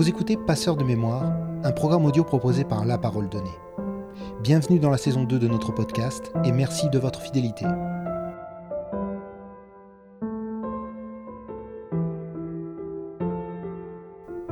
Vous 0.00 0.08
écoutez 0.08 0.38
Passeur 0.38 0.78
de 0.78 0.82
mémoire, 0.82 1.30
un 1.62 1.72
programme 1.72 2.06
audio 2.06 2.24
proposé 2.24 2.64
par 2.64 2.86
La 2.86 2.96
Parole 2.96 3.28
Donnée. 3.28 3.50
Bienvenue 4.42 4.78
dans 4.78 4.88
la 4.88 4.96
saison 4.96 5.24
2 5.24 5.38
de 5.38 5.46
notre 5.46 5.72
podcast 5.72 6.32
et 6.42 6.52
merci 6.52 6.88
de 6.88 6.98
votre 6.98 7.20
fidélité. 7.20 7.66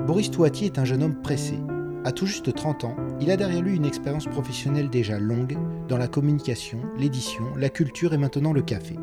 Boris 0.07 0.31
Touati 0.31 0.67
est 0.67 0.79
un 0.79 0.85
jeune 0.85 1.03
homme 1.03 1.23
pressé. 1.23 1.59
À 2.05 2.13
tout 2.13 2.27
juste 2.27 2.55
30 2.55 2.85
ans, 2.85 2.97
il 3.19 3.31
a 3.31 3.39
derrière 3.39 3.63
lui 3.63 3.75
une 3.75 3.87
expérience 3.87 4.27
professionnelle 4.27 4.91
déjà 4.91 5.19
longue 5.19 5.57
dans 5.89 5.97
la 5.97 6.09
communication, 6.09 6.81
l'édition, 6.99 7.45
la 7.57 7.71
culture 7.71 8.13
et 8.13 8.19
maintenant 8.19 8.53
le 8.53 8.61
café. 8.61 8.97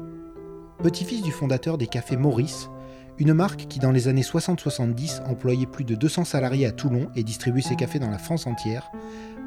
Petit-fils 0.83 1.23
du 1.23 1.31
fondateur 1.31 1.79
des 1.79 1.87
cafés 1.87 2.17
Maurice, 2.17 2.69
une 3.17 3.33
marque 3.33 3.67
qui 3.67 3.79
dans 3.79 3.91
les 3.91 4.07
années 4.07 4.21
60-70 4.21 5.23
employait 5.25 5.65
plus 5.65 5.85
de 5.85 5.95
200 5.95 6.25
salariés 6.25 6.65
à 6.65 6.71
Toulon 6.71 7.07
et 7.15 7.23
distribuait 7.23 7.61
ses 7.61 7.75
cafés 7.75 7.99
dans 7.99 8.09
la 8.09 8.17
France 8.17 8.45
entière, 8.45 8.91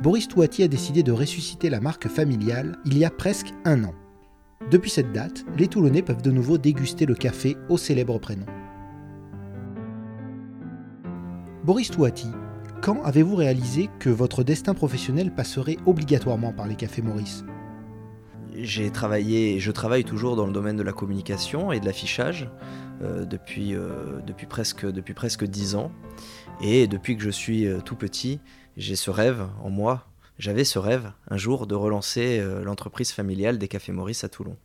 Boris 0.02 0.28
Touati 0.28 0.62
a 0.62 0.68
décidé 0.68 1.02
de 1.02 1.12
ressusciter 1.12 1.68
la 1.68 1.80
marque 1.80 2.08
familiale 2.08 2.76
il 2.86 2.96
y 2.96 3.04
a 3.04 3.10
presque 3.10 3.52
un 3.64 3.84
an. 3.84 3.94
Depuis 4.70 4.90
cette 4.90 5.12
date, 5.12 5.44
les 5.56 5.68
Toulonnais 5.68 6.02
peuvent 6.02 6.22
de 6.22 6.30
nouveau 6.30 6.56
déguster 6.56 7.04
le 7.04 7.14
café 7.14 7.56
au 7.68 7.76
célèbre 7.76 8.18
prénom. 8.18 8.46
Boris 11.64 11.90
Touati, 11.90 12.28
quand 12.80 13.02
avez-vous 13.02 13.36
réalisé 13.36 13.90
que 13.98 14.08
votre 14.08 14.44
destin 14.44 14.72
professionnel 14.72 15.34
passerait 15.34 15.76
obligatoirement 15.84 16.52
par 16.52 16.66
les 16.66 16.76
cafés 16.76 17.02
Maurice? 17.02 17.44
J'ai 18.64 18.90
travaillé 18.90 19.54
et 19.54 19.60
je 19.60 19.70
travaille 19.70 20.04
toujours 20.04 20.36
dans 20.36 20.46
le 20.46 20.52
domaine 20.52 20.76
de 20.76 20.82
la 20.82 20.92
communication 20.92 21.72
et 21.72 21.80
de 21.80 21.86
l'affichage 21.86 22.50
euh, 23.02 23.24
depuis, 23.24 23.74
euh, 23.74 24.20
depuis, 24.26 24.46
presque, 24.46 24.86
depuis 24.86 25.14
presque 25.14 25.44
10 25.44 25.76
ans. 25.76 25.92
Et 26.60 26.86
depuis 26.86 27.16
que 27.16 27.22
je 27.22 27.30
suis 27.30 27.66
euh, 27.66 27.80
tout 27.80 27.96
petit, 27.96 28.40
j'ai 28.76 28.96
ce 28.96 29.10
rêve 29.10 29.46
en 29.62 29.70
moi. 29.70 30.06
J'avais 30.38 30.64
ce 30.64 30.78
rêve 30.78 31.12
un 31.28 31.36
jour 31.36 31.66
de 31.66 31.74
relancer 31.74 32.40
l'entreprise 32.62 33.10
familiale 33.10 33.58
des 33.58 33.66
Cafés 33.66 33.90
Maurice 33.90 34.22
à 34.22 34.28
Toulon. 34.28 34.56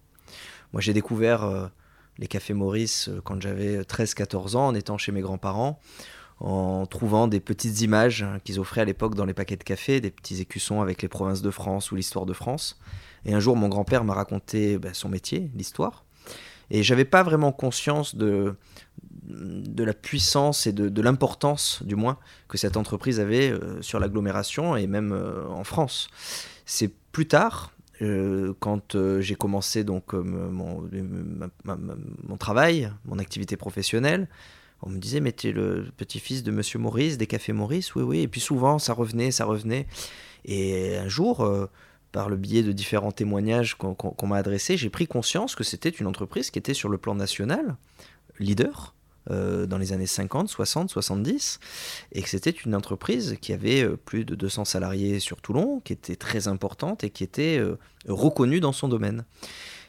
Moi 0.71 0.83
j'ai 0.83 0.93
découvert 0.93 1.71
les 2.19 2.27
Cafés 2.27 2.53
Maurice 2.53 3.09
quand 3.23 3.41
j'avais 3.41 3.81
13-14 3.81 4.55
ans 4.55 4.67
en 4.67 4.75
étant 4.75 4.99
chez 4.99 5.11
mes 5.11 5.21
grands-parents 5.21 5.79
en 6.39 6.85
trouvant 6.85 7.27
des 7.27 7.39
petites 7.39 7.81
images 7.81 8.23
hein, 8.23 8.39
qu'ils 8.43 8.59
offraient 8.59 8.81
à 8.81 8.85
l'époque 8.85 9.15
dans 9.15 9.25
les 9.25 9.33
paquets 9.33 9.55
de 9.55 9.63
café, 9.63 10.01
des 10.01 10.11
petits 10.11 10.41
écussons 10.41 10.81
avec 10.81 11.01
les 11.01 11.07
provinces 11.07 11.41
de 11.41 11.51
France 11.51 11.91
ou 11.91 11.95
l'histoire 11.95 12.25
de 12.25 12.33
France. 12.33 12.79
Et 13.25 13.33
un 13.33 13.39
jour, 13.39 13.55
mon 13.55 13.69
grand-père 13.69 14.03
m'a 14.03 14.13
raconté 14.13 14.77
bah, 14.77 14.89
son 14.93 15.09
métier, 15.09 15.49
l'histoire. 15.55 16.03
Et 16.69 16.83
j'avais 16.83 17.05
pas 17.05 17.23
vraiment 17.23 17.51
conscience 17.51 18.15
de, 18.15 18.55
la 19.29 19.93
puissance 19.93 20.67
et 20.67 20.73
de, 20.73 21.01
l'importance, 21.01 21.83
du 21.83 21.95
moins, 21.95 22.17
que 22.47 22.57
cette 22.57 22.77
entreprise 22.77 23.19
avait 23.19 23.51
euh, 23.51 23.81
sur 23.81 23.99
l'agglomération 23.99 24.75
et 24.75 24.87
même 24.87 25.11
euh, 25.11 25.47
en 25.49 25.63
France. 25.63 26.07
C'est 26.65 26.91
plus 27.11 27.27
tard, 27.27 27.71
euh, 28.01 28.53
quand 28.59 28.97
j'ai 29.19 29.35
commencé 29.35 29.83
donc 29.83 30.13
mon, 30.13 30.89
travail, 32.39 32.91
mon 33.05 33.19
activité 33.19 33.55
professionnelle, 33.55 34.27
on 34.83 34.89
me 34.89 34.99
disait 34.99 35.19
mais 35.19 35.33
le 35.43 35.87
petit-fils 35.97 36.43
de 36.43 36.51
Monsieur 36.51 36.79
Maurice 36.79 37.17
des 37.17 37.27
cafés 37.27 37.53
Maurice, 37.53 37.95
oui 37.95 38.03
oui. 38.03 38.19
Et 38.21 38.27
puis 38.27 38.41
souvent 38.41 38.79
ça 38.79 38.93
revenait, 38.93 39.31
ça 39.31 39.45
revenait. 39.45 39.87
Et 40.45 40.97
un 40.97 41.07
jour 41.07 41.49
par 42.11 42.29
le 42.29 42.35
biais 42.35 42.63
de 42.63 42.71
différents 42.71 43.11
témoignages 43.11 43.75
qu'on 43.75 44.27
m'a 44.27 44.37
adressés, 44.37 44.77
j'ai 44.77 44.89
pris 44.89 45.07
conscience 45.07 45.55
que 45.55 45.63
c'était 45.63 45.89
une 45.89 46.07
entreprise 46.07 46.51
qui 46.51 46.59
était 46.59 46.73
sur 46.73 46.89
le 46.89 46.97
plan 46.97 47.15
national 47.15 47.77
leader 48.39 48.93
euh, 49.31 49.65
dans 49.67 49.77
les 49.77 49.93
années 49.93 50.05
50, 50.05 50.49
60, 50.49 50.89
70, 50.89 51.59
et 52.11 52.21
que 52.21 52.27
c'était 52.27 52.49
une 52.49 52.75
entreprise 52.75 53.37
qui 53.39 53.53
avait 53.53 53.81
euh, 53.81 53.95
plus 53.95 54.25
de 54.25 54.35
200 54.35 54.65
salariés 54.65 55.21
sur 55.21 55.39
Toulon, 55.39 55.79
qui 55.79 55.93
était 55.93 56.17
très 56.17 56.49
importante 56.49 57.05
et 57.05 57.09
qui 57.09 57.23
était 57.23 57.57
euh, 57.57 57.79
reconnue 58.05 58.59
dans 58.59 58.73
son 58.73 58.89
domaine. 58.89 59.23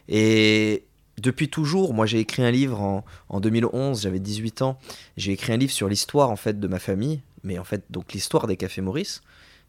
Et 0.08 0.84
depuis 1.20 1.48
toujours, 1.48 1.94
moi 1.94 2.06
j'ai 2.06 2.18
écrit 2.18 2.42
un 2.42 2.50
livre 2.50 2.80
en, 2.80 3.04
en 3.28 3.40
2011, 3.40 4.02
j'avais 4.02 4.18
18 4.18 4.62
ans, 4.62 4.78
j'ai 5.16 5.32
écrit 5.32 5.52
un 5.52 5.56
livre 5.56 5.72
sur 5.72 5.88
l'histoire 5.88 6.30
en 6.30 6.36
fait 6.36 6.58
de 6.58 6.68
ma 6.68 6.78
famille, 6.78 7.20
mais 7.44 7.58
en 7.58 7.64
fait 7.64 7.84
donc 7.90 8.12
l'histoire 8.12 8.46
des 8.46 8.56
cafés 8.56 8.80
Maurice. 8.80 9.22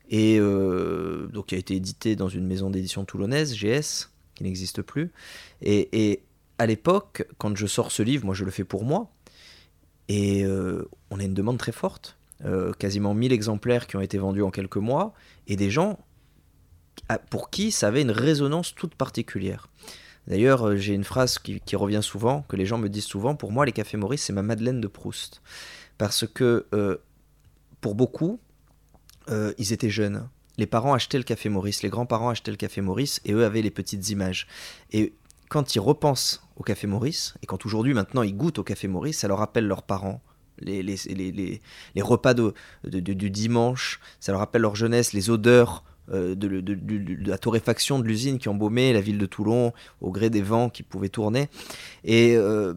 Et 0.10 0.38
euh, 0.40 1.28
donc 1.28 1.48
qui 1.48 1.56
a 1.56 1.58
été 1.58 1.76
édité 1.76 2.16
dans 2.16 2.30
une 2.30 2.46
maison 2.46 2.70
d'édition 2.70 3.06
toulonnaise, 3.06 3.56
GS, 3.56 4.10
qui 4.36 4.44
n'existe 4.44 4.82
plus. 4.82 5.12
Et, 5.62 6.22
à 6.58 6.68
l'époque, 6.68 7.28
quand 7.38 7.54
je 7.58 7.68
sors 7.68 7.92
ce 7.92 8.02
livre, 8.02 8.26
moi 8.26 8.34
je 8.34 8.46
le 8.46 8.52
fais 8.52 8.64
pour 8.64 8.86
moi, 8.86 9.12
et 10.08 10.46
euh, 10.46 10.88
on 11.10 11.20
a 11.20 11.24
une 11.24 11.34
demande 11.34 11.58
très 11.58 11.74
forte, 11.74 12.18
euh, 12.46 12.72
quasiment 12.72 13.14
1000 13.14 13.34
exemplaires 13.34 13.88
qui 13.88 13.98
ont 13.98 14.02
été 14.02 14.18
vendus 14.18 14.42
en 14.42 14.52
quelques 14.52 14.78
mois, 14.78 15.14
et 15.48 15.58
des 15.58 15.70
gens 15.70 16.00
pour 17.30 17.50
qui 17.50 17.72
ça 17.72 17.90
avait 17.90 18.04
une 18.04 18.12
résonance 18.12 18.74
toute 18.74 18.96
particulière. 18.96 19.68
D'ailleurs, 20.28 20.76
j'ai 20.76 20.94
une 20.94 21.04
phrase 21.04 21.38
qui, 21.40 21.76
revient 21.76 22.02
souvent, 22.02 22.44
que 22.48 22.56
les 22.56 22.66
gens 22.66 22.78
me 22.78 22.90
disent 22.90 23.06
souvent, 23.06 23.36
pour 23.36 23.52
moi 23.52 23.66
les 23.66 23.72
cafés 23.72 23.98
Maurice, 23.98 24.24
c'est 24.24 24.34
ma 24.34 24.42
Madeleine 24.42 24.82
de 24.82 24.88
Proust. 24.88 25.42
Parce 25.98 26.26
que 26.28 26.66
pour 27.86 27.94
beaucoup, 27.94 28.40
euh, 29.30 29.54
ils 29.58 29.74
étaient 29.74 29.92
jeunes. 29.92 30.28
Les 30.58 30.66
parents 30.66 30.94
achetaient 30.94 31.18
le 31.18 31.24
café 31.24 31.50
Maurice, 31.50 31.84
les 31.84 31.90
grands-parents 31.90 32.30
achetaient 32.30 32.52
le 32.52 32.58
café 32.58 32.82
Maurice, 32.82 33.22
et 33.26 33.34
eux 33.34 33.46
avaient 33.46 33.62
les 33.62 33.72
petites 33.72 34.10
images. 34.10 34.48
Et 34.92 35.14
quand 35.50 35.76
ils 35.76 35.80
repensent 35.80 36.42
au 36.56 36.64
café 36.64 36.88
Maurice, 36.88 37.36
et 37.44 37.46
quand 37.46 37.66
aujourd'hui 37.66 37.94
maintenant 37.94 38.24
ils 38.24 38.36
goûtent 38.36 38.60
au 38.60 38.64
café 38.64 38.88
Maurice, 38.88 39.20
ça 39.20 39.28
leur 39.28 39.40
rappelle 39.40 39.68
leurs 39.68 39.84
parents, 39.84 40.22
les, 40.60 40.82
repas 42.00 42.34
de, 42.34 42.54
du 42.84 43.30
dimanche, 43.30 44.00
ça 44.20 44.32
leur 44.32 44.40
rappelle 44.40 44.62
leur 44.62 44.76
jeunesse, 44.76 45.12
les 45.14 45.30
odeurs 45.30 45.84
euh, 46.14 46.36
de, 46.36 47.28
la 47.28 47.38
torréfaction 47.40 47.98
de 47.98 48.06
l'usine 48.06 48.38
qui 48.38 48.48
embaumait 48.48 48.94
la 48.94 49.02
ville 49.02 49.18
de 49.18 49.26
Toulon 49.26 49.74
au 50.02 50.12
gré 50.12 50.30
des 50.30 50.44
vents 50.44 50.70
qui 50.70 50.84
pouvaient 50.84 51.10
tourner. 51.10 51.50
Et 52.04 52.36
euh, 52.36 52.76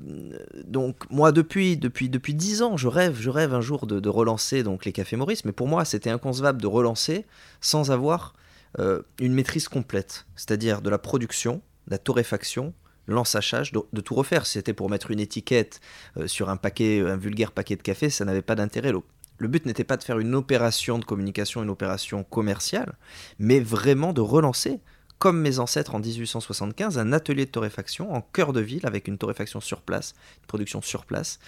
donc 0.65 1.11
moi 1.11 1.31
depuis 1.31 1.77
depuis 1.77 2.09
depuis 2.09 2.33
dix 2.33 2.62
ans, 2.62 2.78
je 2.78 2.89
rêve 2.89 3.19
je 3.21 3.28
rêve 3.28 3.53
un 3.53 3.61
jour 3.61 3.87
de, 3.87 4.09
relancer 4.09 4.62
donc 4.62 4.87
les 4.87 4.93
cafés 4.93 5.16
Maurice, 5.16 5.44
mais 5.44 5.53
pour 5.53 5.69
moi 5.69 5.84
c'était 5.84 6.09
inconcevable 6.09 6.62
de 6.62 6.66
relancer 6.66 7.27
sans 7.61 7.91
avoir 7.91 8.33
euh, 8.78 9.03
une 9.21 9.34
maîtrise 9.34 9.69
complète, 9.69 10.27
c'est-à-dire 10.34 10.81
de 10.81 10.89
la 10.89 10.99
production, 10.99 11.60
de 11.87 11.93
la 11.93 11.99
torréfaction, 11.99 12.72
l'ensachage, 13.06 13.72
de, 13.72 14.00
tout 14.00 14.15
refaire. 14.15 14.47
Si 14.47 14.55
c'était 14.55 14.72
pour 14.72 14.89
mettre 14.89 15.10
une 15.10 15.21
étiquette 15.21 15.81
sur 16.27 16.49
un 16.49 16.56
paquet, 16.56 17.00
un 17.00 17.16
vulgaire 17.16 17.53
paquet 17.53 17.77
de 17.77 17.83
café, 17.83 18.09
ça 18.09 18.25
n'avait 18.25 18.43
pas 18.43 18.55
d'intérêt 18.55 18.93
le 19.38 19.49
but 19.49 19.65
n'était 19.66 19.84
pas 19.84 19.97
de 19.97 20.03
faire 20.03 20.19
une 20.19 20.34
opération 20.34 20.99
de 20.99 21.04
communication, 21.04 21.62
une 21.62 21.71
opération 21.71 22.25
commerciale, 22.25 22.94
mais 23.38 23.60
vraiment 23.60 24.12
de 24.12 24.21
relancer, 24.21 24.81
comme 25.19 25.41
mes 25.41 25.59
ancêtres 25.59 25.94
en 25.94 26.00
1875, 26.00 26.99
un 26.99 27.12
atelier 27.12 27.47
de 27.47 27.50
torréfaction 27.50 28.12
en 28.12 28.21
cœur 28.21 28.53
de 28.53 28.60
ville 28.60 28.87
avec 28.87 29.09
une 29.09 29.19
torréfaction 29.19 29.60
sur 29.60 29.81
place, 29.81 30.15
une 30.41 30.47
production 30.47 30.82
sur 30.82 31.04
place. 31.04 31.38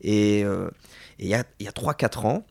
Et 0.00 0.44
euh, 0.44 0.70
il 1.18 1.26
y 1.26 1.34
a, 1.34 1.44
3-4 1.60 2.26
ans, 2.26 2.46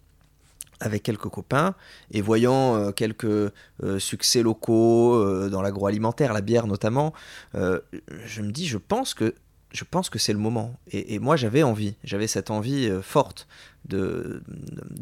avec 0.81 1.03
quelques 1.03 1.29
copains 1.29 1.73
et 2.11 2.21
voyant 2.21 2.75
euh, 2.75 2.91
quelques 2.91 3.23
euh, 3.23 3.51
succès 3.97 4.43
locaux 4.43 5.49
dans 5.49 5.61
l'agroalimentaire, 5.61 6.33
la 6.33 6.41
bière 6.41 6.67
notamment, 6.67 7.13
je 7.53 8.41
me 8.41 8.51
dis, 8.51 8.67
je 8.67 8.77
pense 8.77 9.13
que 9.13 9.33
je 9.75 9.83
pense 9.83 10.09
que 10.09 10.17
c'est 10.17 10.33
le 10.33 10.39
moment. 10.39 10.73
Et, 10.91 11.19
moi, 11.19 11.35
j'avais 11.35 11.61
envie, 11.61 11.95
j'avais 12.03 12.27
cette 12.27 12.49
envie 12.49 12.87
euh, 12.87 13.01
forte 13.01 13.47
de, 13.83 14.41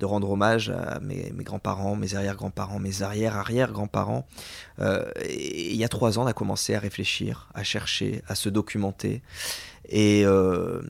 rendre 0.01 0.31
hommage 0.31 0.69
à 0.69 1.00
mes, 1.00 1.31
grands-parents, 1.38 1.95
mes 1.95 2.16
arrière-grands-parents, 2.16 2.79
mes 2.79 3.03
arrière-arrière-grands-parents. 3.03 4.25
Euh, 4.79 5.09
et 5.22 5.72
il 5.72 5.78
y 5.78 5.83
a 5.83 5.89
trois 5.89 6.18
ans, 6.18 6.24
on 6.24 6.27
a 6.27 6.33
commencé 6.33 6.74
à 6.74 6.80
réfléchir, 6.80 7.50
à 7.53 7.63
chercher, 7.63 8.24
à 8.27 8.36
se 8.36 8.50
documenter. 8.50 9.21
Et, 9.88 10.25
euh, 10.25 10.81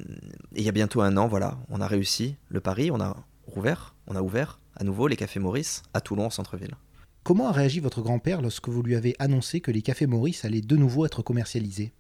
il 0.56 0.64
y 0.64 0.70
a 0.70 0.72
bientôt 0.72 1.02
un 1.02 1.18
an, 1.18 1.28
voilà, 1.28 1.58
on 1.70 1.82
a 1.82 1.88
réussi 1.88 2.36
le 2.50 2.62
pari, 2.62 2.90
on 2.90 3.02
a 3.02 3.18
rouvert, 3.48 3.96
on 4.08 4.16
a 4.16 4.22
ouvert 4.22 4.60
à 4.76 4.84
nouveau 4.84 5.08
les 5.08 5.18
cafés 5.18 5.40
Maurice 5.40 5.84
à 5.94 6.02
Toulon, 6.02 6.26
en 6.26 6.30
centre-ville. 6.30 6.76
Comment 7.24 7.48
a 7.48 7.52
réagi 7.52 7.80
votre 7.80 8.02
grand-père 8.02 8.42
lorsque 8.42 8.70
vous 8.70 8.82
lui 8.82 8.96
avez 8.96 9.16
annoncé 9.20 9.60
que 9.62 9.72
les 9.72 9.82
cafés 9.82 10.08
Maurice 10.08 10.46
allaient 10.46 10.62
de 10.62 10.76
nouveau 10.76 11.06
être 11.06 11.22
commercialisés? 11.22 11.92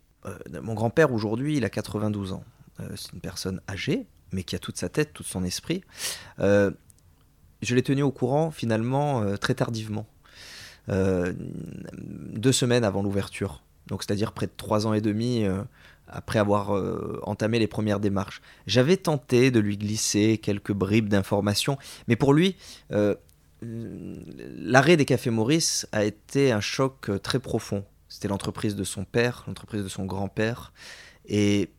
Mon 0.62 0.74
grand-père 0.74 1.12
aujourd'hui, 1.12 1.58
il 1.58 1.66
a 1.66 1.70
92 1.70 2.34
ans. 2.34 2.44
Euh, 2.80 2.90
c'est 2.96 3.14
une 3.14 3.20
personne 3.20 3.62
âgée, 3.70 4.08
mais 4.31 4.44
qui 4.44 4.56
a 4.56 4.60
toute 4.60 4.78
sa 4.78 4.90
tête, 4.90 5.14
tout 5.14 5.24
son 5.24 5.44
esprit. 5.44 5.84
Euh, 6.40 6.72
je 7.62 7.75
l'ai 7.75 7.84
tenu 7.84 8.04
au 8.04 8.12
courant 8.12 8.52
finalement 8.52 9.38
très 9.38 9.54
tardivement, 9.54 10.06
deux 10.90 12.52
semaines 12.52 12.84
avant 12.84 13.02
l'ouverture. 13.02 13.64
Donc 13.88 14.04
c'est-à-dire 14.04 14.34
près 14.34 14.48
de 14.48 14.52
trois 14.58 14.86
ans 14.86 14.94
et 14.94 15.00
demi 15.00 15.46
après 16.10 16.40
avoir 16.40 16.72
entamé 17.26 17.60
les 17.60 17.68
premières 17.68 18.02
démarches. 18.02 18.42
J'avais 18.68 18.98
tenté 18.98 19.50
de 19.50 19.62
lui 19.62 19.78
glisser 19.78 20.40
quelques 20.40 20.74
bribes 20.74 21.08
d'informations, 21.08 21.78
mais 22.10 22.18
pour 22.18 22.34
lui, 22.34 22.58
l'arrêt 23.62 24.98
des 24.98 25.06
cafés 25.06 25.30
Maurice 25.30 25.88
a 25.94 26.04
été 26.04 26.52
un 26.52 26.60
choc 26.60 27.12
très 27.22 27.40
profond. 27.40 27.86
C'était 28.13 28.27
l'entreprise 28.27 28.75
de 28.75 28.83
son 28.83 29.06
père, 29.06 29.44
l'entreprise 29.48 29.81
de 29.81 29.89
son 29.89 30.06
grand-père. 30.06 30.71
Et 31.25 31.71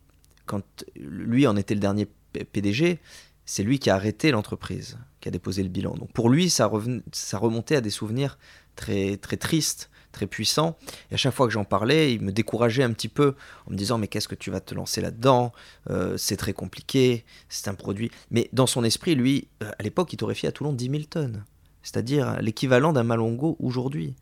quand 0.46 0.64
lui 0.96 1.46
en 1.46 1.56
était 1.56 1.74
le 1.74 1.80
dernier 1.80 2.08
PDG, 2.32 2.98
c'est 3.46 3.62
lui 3.62 3.78
qui 3.78 3.88
a 3.88 3.94
arrêté 3.94 4.32
l'entreprise, 4.32 4.98
qui 5.20 5.28
a 5.28 5.30
déposé 5.30 5.62
le 5.62 5.68
bilan. 5.68 5.94
Donc 5.94 6.12
pour 6.12 6.28
lui, 6.28 6.50
ça, 6.50 6.68
ça 7.12 7.38
remontait 7.38 7.76
à 7.76 7.80
des 7.80 7.90
souvenirs 7.90 8.36
très, 8.74 9.16
très 9.16 9.36
tristes, 9.36 9.90
très 10.10 10.26
puissants. 10.26 10.76
Et 11.12 11.14
à 11.14 11.16
chaque 11.16 11.34
fois 11.34 11.46
que 11.46 11.52
j'en 11.52 11.64
parlais, 11.64 12.12
il 12.12 12.20
me 12.20 12.32
décourageait 12.32 12.82
un 12.82 12.92
petit 12.92 13.08
peu 13.08 13.36
en 13.68 13.70
me 13.70 13.76
disant 13.76 13.98
Mais 13.98 14.08
qu'est-ce 14.08 14.26
que 14.26 14.34
tu 14.34 14.50
vas 14.50 14.58
te 14.60 14.74
lancer 14.74 15.00
là-dedans? 15.00 15.52
Euh, 15.88 16.16
C'est 16.16 16.36
très 16.36 16.52
compliqué, 16.52 17.24
c'est 17.48 17.68
un 17.68 17.74
produit. 17.74 18.10
Mais 18.32 18.48
dans 18.52 18.66
son 18.66 18.82
esprit, 18.82 19.14
lui, 19.14 19.46
euh, 19.62 19.70
à 19.78 19.84
l'époque, 19.84 20.12
il 20.12 20.16
torréfiait 20.16 20.48
à 20.48 20.52
Toulon 20.52 20.72
10 20.72 20.90
000 20.90 21.02
tonnes, 21.04 21.44
c'est-à-dire 21.84 22.42
l'équivalent 22.42 22.92
d'un 22.92 23.04
Malongo 23.04 23.56
aujourd'hui. 23.60 24.16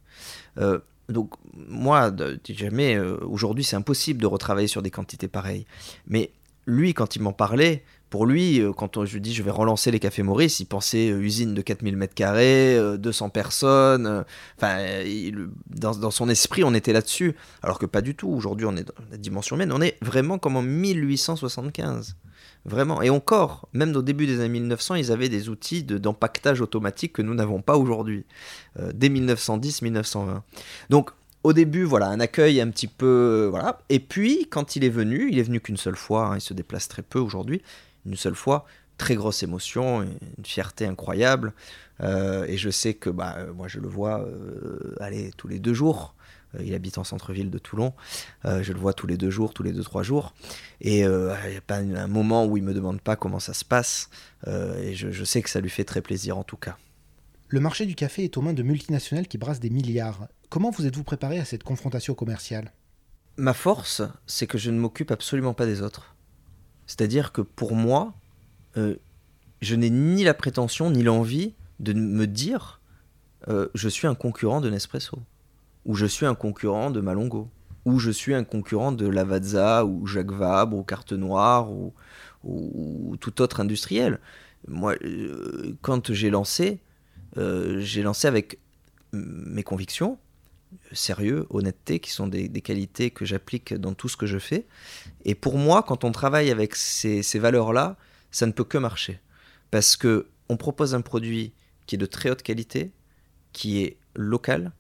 Euh, 0.58 0.78
donc 1.08 1.34
moi, 1.54 2.12
jamais, 2.48 2.98
aujourd'hui, 2.98 3.64
c'est 3.64 3.76
impossible 3.76 4.20
de 4.20 4.26
retravailler 4.26 4.68
sur 4.68 4.82
des 4.82 4.90
quantités 4.90 5.28
pareilles. 5.28 5.66
Mais 6.06 6.30
lui, 6.66 6.94
quand 6.94 7.16
il 7.16 7.22
m'en 7.22 7.32
parlait, 7.32 7.84
pour 8.12 8.26
lui, 8.26 8.60
euh, 8.60 8.74
quand 8.74 9.06
je 9.06 9.14
lui 9.14 9.22
dis 9.22 9.32
je 9.32 9.42
vais 9.42 9.50
relancer 9.50 9.90
les 9.90 9.98
cafés 9.98 10.22
Maurice, 10.22 10.60
il 10.60 10.66
pensait 10.66 11.10
euh, 11.10 11.22
usine 11.22 11.54
de 11.54 11.62
4000 11.62 11.96
m2, 11.96 12.96
200 12.96 13.30
personnes. 13.30 14.24
Enfin, 14.58 14.84
dans, 15.70 16.10
son 16.10 16.28
esprit, 16.28 16.62
on 16.62 16.74
était 16.74 16.92
là-dessus. 16.92 17.34
Alors 17.62 17.78
que 17.78 17.86
pas 17.86 18.02
du 18.02 18.14
tout. 18.14 18.28
Aujourd'hui, 18.28 18.66
on 18.66 18.76
est 18.76 18.84
dans 18.84 18.92
la 19.10 19.16
dimension 19.16 19.56
humaine. 19.56 19.72
On 19.72 19.80
est 19.80 19.96
vraiment 20.02 20.38
comme 20.38 20.56
en 20.56 20.62
1875. 20.62 22.16
Vraiment. 22.64 23.02
Et 23.02 23.10
encore, 23.10 23.68
même 23.72 23.94
au 23.96 24.02
début 24.02 24.26
des 24.26 24.38
années 24.38 24.60
1900, 24.60 24.94
ils 24.96 25.10
avaient 25.10 25.28
des 25.28 25.48
outils 25.48 25.82
d'empaquetage 25.82 26.60
automatique 26.60 27.12
que 27.12 27.22
nous 27.22 27.34
n'avons 27.34 27.60
pas 27.60 27.76
aujourd'hui. 27.76 28.24
Euh, 28.78 28.92
dès 28.94 29.08
1910-1920. 29.08 30.42
Donc, 30.88 31.10
au 31.42 31.52
début, 31.52 31.82
voilà, 31.82 32.06
un 32.06 32.20
accueil 32.20 32.60
un 32.60 32.70
petit 32.70 32.86
peu, 32.86 33.48
voilà. 33.50 33.80
Et 33.88 33.98
puis, 33.98 34.46
quand 34.48 34.76
il 34.76 34.84
est 34.84 34.90
venu, 34.90 35.28
il 35.30 35.38
est 35.40 35.42
venu 35.42 35.60
qu'une 35.60 35.76
seule 35.76 35.96
fois, 35.96 36.26
hein, 36.26 36.36
il 36.36 36.40
se 36.40 36.54
déplace 36.54 36.86
très 36.86 37.02
peu 37.02 37.18
aujourd'hui 37.18 37.62
une 38.06 38.16
seule 38.16 38.34
fois. 38.34 38.64
Très 38.98 39.14
grosse 39.14 39.42
émotion, 39.42 40.02
une 40.02 40.44
fierté 40.44 40.86
incroyable. 40.86 41.52
Euh, 42.02 42.44
et 42.48 42.56
je 42.56 42.70
sais 42.70 42.94
que 42.94 43.10
bah, 43.10 43.36
euh, 43.38 43.52
moi, 43.52 43.68
je 43.68 43.78
le 43.78 43.88
vois 43.88 44.20
euh, 44.20 44.94
aller 45.00 45.30
tous 45.36 45.48
les 45.48 45.58
deux 45.58 45.74
jours. 45.74 46.14
Il 46.60 46.74
habite 46.74 46.98
en 46.98 47.04
centre-ville 47.04 47.50
de 47.50 47.58
Toulon. 47.58 47.92
je 48.44 48.72
le 48.72 48.78
vois 48.78 48.92
tous 48.92 49.06
les 49.06 49.16
deux 49.16 49.30
jours, 49.30 49.54
tous 49.54 49.62
les 49.62 49.72
deux, 49.72 49.82
trois 49.82 50.02
jours. 50.02 50.34
Et 50.80 51.00
il 51.00 51.50
n'y 51.50 51.56
a 51.56 51.62
pas 51.66 51.76
un 51.76 52.06
moment 52.06 52.46
où 52.46 52.56
il 52.56 52.62
ne 52.62 52.68
me 52.68 52.74
demande 52.74 53.00
pas 53.00 53.16
comment 53.16 53.40
ça 53.40 53.54
se 53.54 53.64
passe. 53.64 54.10
et 54.46 54.94
je, 54.94 55.10
je 55.10 55.24
sais 55.24 55.42
que 55.42 55.50
ça 55.50 55.60
lui 55.60 55.70
fait 55.70 55.84
très 55.84 56.02
plaisir 56.02 56.36
en 56.36 56.44
tout 56.44 56.56
cas. 56.56 56.76
Le 57.52 57.60
marché 57.60 57.84
du 57.84 57.94
café 57.94 58.24
est 58.24 58.38
aux 58.38 58.40
mains 58.40 58.54
de 58.54 58.62
multinationales 58.62 59.28
qui 59.28 59.36
brassent 59.36 59.60
des 59.60 59.68
milliards. 59.68 60.26
Comment 60.48 60.70
vous 60.70 60.86
êtes-vous 60.86 61.04
préparé 61.04 61.38
à 61.38 61.44
cette 61.44 61.64
confrontation 61.64 62.14
commerciale? 62.14 62.72
Ma 63.36 63.52
force, 63.52 64.00
c'est 64.26 64.46
que 64.46 64.56
je 64.56 64.70
ne 64.70 64.78
m'occupe 64.78 65.10
absolument 65.10 65.52
pas 65.52 65.66
des 65.66 65.82
autres. 65.82 66.14
C'est-à-dire 66.86 67.30
que 67.30 67.42
pour 67.42 67.74
moi, 67.74 68.14
euh, 68.78 68.96
je 69.60 69.74
n'ai 69.74 69.90
ni 69.90 70.24
la 70.24 70.32
prétention 70.32 70.90
ni 70.90 71.02
l'envie 71.02 71.54
de 71.78 71.92
me 71.92 72.26
dire 72.26 72.80
euh, 73.48 73.68
je 73.74 73.88
suis 73.88 74.06
un 74.06 74.14
concurrent 74.14 74.60
de 74.60 74.70
Nespresso, 74.70 75.18
ou 75.84 75.94
je 75.94 76.06
suis 76.06 76.26
un 76.26 76.34
concurrent 76.34 76.90
de 76.90 77.00
Malongo, 77.00 77.48
ou 77.84 77.98
je 77.98 78.10
suis 78.10 78.34
un 78.34 78.44
concurrent 78.44 78.92
de 78.92 79.06
Lavazza, 79.06 79.84
ou 79.84 80.06
Jacques 80.06 80.32
Vabre, 80.32 80.76
ou 80.76 80.84
Carte 80.84 81.12
Noire, 81.12 81.70
ou, 81.70 81.92
tout 83.20 83.40
autre 83.40 83.60
industriel. 83.60 84.18
Moi, 84.66 84.94
euh, 85.04 85.76
quand 85.80 86.12
j'ai 86.12 86.30
lancé, 86.30 86.80
j'ai 87.36 88.02
lancé 88.02 88.26
avec 88.28 88.58
mes 89.12 89.62
convictions, 89.62 90.18
sérieux, 90.92 91.46
honnêteté, 91.50 92.00
qui 92.00 92.10
sont 92.10 92.26
des, 92.26 92.48
qualités 92.60 93.10
que 93.10 93.24
j'applique 93.24 93.74
dans 93.74 93.94
tout 93.94 94.08
ce 94.08 94.16
que 94.16 94.26
je 94.26 94.38
fais. 94.38 94.66
Et 95.24 95.34
pour 95.34 95.58
moi, 95.58 95.82
quand 95.82 96.04
on 96.04 96.12
travaille 96.12 96.50
avec 96.50 96.74
ces, 96.74 97.22
valeurs-là, 97.38 97.96
ça 98.30 98.46
ne 98.46 98.52
peut 98.52 98.64
que 98.64 98.78
marcher. 98.78 99.20
Parce 99.70 99.96
que 99.96 100.28
on 100.48 100.56
propose 100.56 100.94
un 100.94 101.00
produit 101.00 101.52
qui 101.86 101.94
est 101.94 101.98
de 101.98 102.06
très 102.06 102.30
haute 102.30 102.42
qualité, 102.42 102.92
qui 103.52 103.82
est 103.82 103.96
local, 104.14 104.72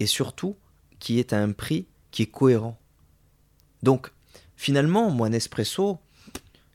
et 0.00 0.06
surtout 0.06 0.56
qui 0.98 1.18
est 1.18 1.32
à 1.32 1.40
un 1.40 1.52
prix 1.52 1.86
qui 2.10 2.22
est 2.22 2.26
cohérent. 2.26 2.78
Donc, 3.82 4.12
finalement, 4.56 5.10
moi, 5.10 5.28
Nespresso, 5.28 5.98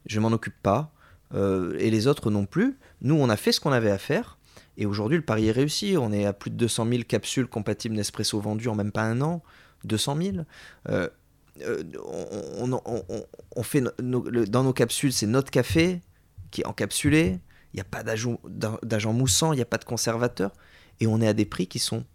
je 0.05 0.19
m'en 0.19 0.29
occupe 0.29 0.61
pas, 0.61 0.93
euh, 1.33 1.75
et 1.79 1.89
les 1.89 2.07
autres 2.07 2.31
non 2.31 2.45
plus. 2.45 2.77
Nous, 3.01 3.15
on 3.15 3.29
a 3.29 3.37
fait 3.37 3.51
ce 3.51 3.59
qu'on 3.59 3.71
avait 3.71 3.91
à 3.91 3.97
faire. 3.97 4.37
Et 4.77 4.85
aujourd'hui, 4.85 5.17
le 5.17 5.23
pari 5.23 5.47
est 5.47 5.51
réussi. 5.51 5.95
On 5.97 6.11
est 6.11 6.25
à 6.25 6.33
plus 6.33 6.51
de 6.51 6.55
200 6.55 6.87
000 6.89 7.03
capsules 7.03 7.47
compatibles 7.47 7.95
Nespresso 7.95 8.39
vendues 8.39 8.69
en 8.69 8.75
même 8.75 8.91
pas 8.91 9.03
un 9.03 9.21
an. 9.21 9.41
200 9.83 10.17
000. 10.21 10.37
Euh, 10.89 11.09
euh, 11.61 11.83
on, 13.55 13.63
fait 13.63 13.83
dans 13.99 14.63
nos 14.63 14.73
capsules, 14.73 15.13
c'est 15.13 15.27
notre 15.27 15.51
café 15.51 16.01
qui 16.51 16.61
est 16.61 16.65
encapsulé. 16.65 17.39
Il 17.73 17.77
n'y 17.77 17.81
a 17.81 17.85
pas 17.85 18.03
d'agent 18.03 19.13
moussant, 19.13 19.53
il 19.53 19.57
n'y 19.57 19.61
a 19.61 19.65
pas 19.65 19.77
de 19.77 19.85
conservateur. 19.85 20.51
Et 20.99 21.07
on 21.07 21.21
est 21.21 21.27
à 21.27 21.33
des 21.33 21.45
prix 21.45 21.67
qui 21.67 21.79
sont 21.79 22.05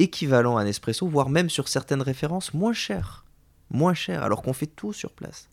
équivalents 0.00 0.56
à 0.56 0.64
Nespresso, 0.64 1.06
voire 1.06 1.28
même 1.28 1.50
sur 1.50 1.68
certaines 1.68 2.02
références 2.02 2.54
moins 2.54 2.72
chers. 2.72 3.24
Moins 3.70 3.94
chers, 3.94 4.24
alors 4.24 4.42
qu'on 4.42 4.52
fait 4.52 4.66
tout 4.66 4.92
sur 4.92 5.12
place. 5.12 5.48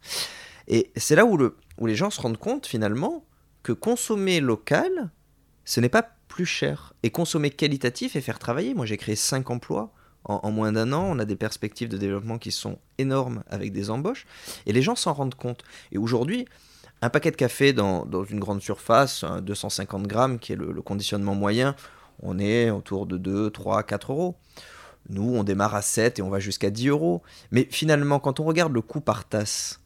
Et 0.67 0.91
c'est 0.95 1.15
là 1.15 1.25
où 1.25 1.37
les 1.85 1.95
gens 1.95 2.09
se 2.09 2.19
rendent 2.19 2.37
compte 2.37 2.65
finalement 2.65 3.25
que 3.63 3.73
consommer 3.73 4.39
local, 4.39 5.11
ce 5.65 5.79
n'est 5.79 5.89
pas 5.89 6.09
plus 6.27 6.45
cher. 6.45 6.93
Et 7.03 7.11
consommer 7.11 7.49
qualitatif 7.49 8.15
et 8.15 8.21
faire 8.21 8.39
travailler. 8.39 8.73
Moi, 8.73 8.85
j'ai 8.85 8.97
créé 8.97 9.15
5 9.15 9.49
emplois 9.49 9.91
en, 10.23 10.51
moins 10.51 10.71
d'un 10.71 10.93
an. 10.93 11.03
On 11.09 11.19
a 11.19 11.25
des 11.25 11.35
perspectives 11.35 11.89
de 11.89 11.97
développement 11.97 12.37
qui 12.37 12.51
sont 12.51 12.79
énormes 12.97 13.43
avec 13.49 13.71
des 13.71 13.89
embauches. 13.89 14.25
Et 14.65 14.73
les 14.73 14.81
gens 14.81 14.95
s'en 14.95 15.13
rendent 15.13 15.35
compte. 15.35 15.63
Et 15.91 15.97
aujourd'hui, 15.97 16.45
un 17.01 17.09
paquet 17.09 17.31
de 17.31 17.35
café 17.35 17.73
dans, 17.73 18.05
une 18.23 18.39
grande 18.39 18.61
surface, 18.61 19.23
250 19.41 20.07
grammes, 20.07 20.39
qui 20.39 20.53
est 20.53 20.55
le, 20.55 20.81
conditionnement 20.81 21.35
moyen, 21.35 21.75
on 22.21 22.39
est 22.39 22.69
autour 22.69 23.05
de 23.05 23.17
2, 23.17 23.49
3, 23.49 23.83
4 23.83 24.11
euros. 24.11 24.35
Nous, 25.09 25.35
on 25.35 25.43
démarre 25.43 25.75
à 25.75 25.81
7 25.81 26.19
et 26.19 26.21
on 26.21 26.29
va 26.29 26.39
jusqu'à 26.39 26.69
10 26.69 26.89
euros. 26.89 27.21
Mais 27.51 27.67
finalement, 27.69 28.19
quand 28.19 28.39
on 28.39 28.43
regarde 28.43 28.73
le 28.73 28.81
coût 28.81 29.01
par 29.01 29.25
tasse, 29.25 29.79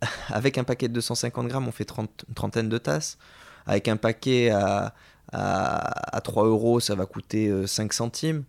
avec 0.28 0.58
un 0.58 0.64
paquet 0.64 0.88
de 0.88 0.94
250 0.94 1.48
grammes, 1.48 1.68
on 1.68 1.72
fait 1.72 1.90
une 1.96 2.34
trentaine 2.34 2.68
de 2.68 2.78
tasses. 2.78 3.18
Avec 3.66 3.88
un 3.88 3.96
paquet 3.96 4.50
à, 4.50 4.94
à, 5.32 6.20
3 6.22 6.46
euros, 6.46 6.80
ça 6.80 6.94
va 6.94 7.06
coûter 7.06 7.52
5 7.66 7.92
euh, 7.92 7.94
centimes. 7.94 8.44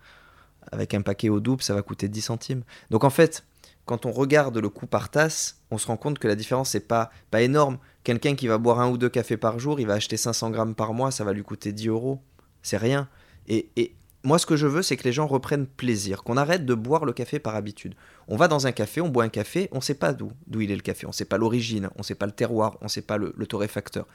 Avec 0.71 0.93
un 0.93 1.01
paquet 1.01 1.29
au 1.29 1.39
double, 1.39 1.63
ça 1.63 1.73
va 1.73 1.81
coûter 1.81 2.07
10 2.07 2.21
centimes. 2.21 2.63
Donc 2.89 3.03
en 3.03 3.09
fait, 3.09 3.43
quand 3.85 4.05
on 4.05 4.11
regarde 4.11 4.57
le 4.57 4.69
coût 4.69 4.85
par 4.85 5.09
tasse, 5.09 5.61
on 5.71 5.77
se 5.77 5.87
rend 5.87 5.97
compte 5.97 6.19
que 6.19 6.27
la 6.27 6.35
différence 6.35 6.73
n'est 6.73 6.79
pas, 6.79 7.09
pas 7.31 7.41
énorme. 7.41 7.79
Quelqu'un 8.03 8.35
qui 8.35 8.47
va 8.47 8.57
boire 8.57 8.79
un 8.79 8.89
ou 8.89 8.97
deux 8.97 9.09
cafés 9.09 9.37
par 9.37 9.57
jour, 9.59 9.79
il 9.79 9.87
va 9.87 9.93
acheter 9.93 10.15
500 10.15 10.51
grammes 10.51 10.75
par 10.75 10.93
mois, 10.93 11.11
ça 11.11 11.23
va 11.23 11.33
lui 11.33 11.43
coûter 11.43 11.73
10 11.73 11.87
euros. 11.87 12.21
C'est 12.61 12.77
rien. 12.77 13.07
Et, 13.47 13.69
et, 13.75 13.95
moi, 14.23 14.37
ce 14.37 14.45
que 14.45 14.57
je 14.57 14.67
veux, 14.67 14.81
c'est 14.81 14.97
que 14.97 15.05
les 15.05 15.13
gens 15.13 15.27
reprennent 15.27 15.65
plaisir, 15.65 16.23
qu'on 16.23 16.35
arrête 16.35 16.65
de 16.65 16.73
boire 16.73 17.05
le 17.05 17.13
café 17.13 17.39
par 17.39 17.55
habitude. 17.55 17.95
On 18.27 18.35
va 18.35 18.49
dans 18.49 18.67
un 18.67 18.73
café, 18.73 18.99
on 18.99 19.07
boit 19.07 19.23
un 19.23 19.29
café, 19.29 19.69
on 19.71 19.77
ne 19.77 19.81
sait 19.81 19.93
pas 19.93 20.11
d'où 20.13 20.33
il 20.59 20.71
est 20.71 20.75
le 20.75 20.81
café, 20.81 21.05
on 21.05 21.09
ne 21.09 21.13
sait 21.13 21.25
pas 21.25 21.37
l'origine, 21.37 21.89
on 21.95 21.99
ne 21.99 22.03
sait 22.03 22.15
pas 22.15 22.25
le 22.25 22.33
terroir, 22.33 22.77
on 22.81 22.85
ne 22.85 22.89
sait 22.89 23.01
pas 23.01 23.17
le, 23.17 23.33
le 23.37 23.47
torréfacteur. 23.47 24.05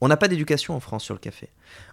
On 0.00 0.08
n'a 0.08 0.16
pas 0.16 0.28
d'éducation 0.28 0.74
en 0.74 0.80
France 0.80 1.04
sur 1.04 1.14
le 1.14 1.20
café. 1.20 1.48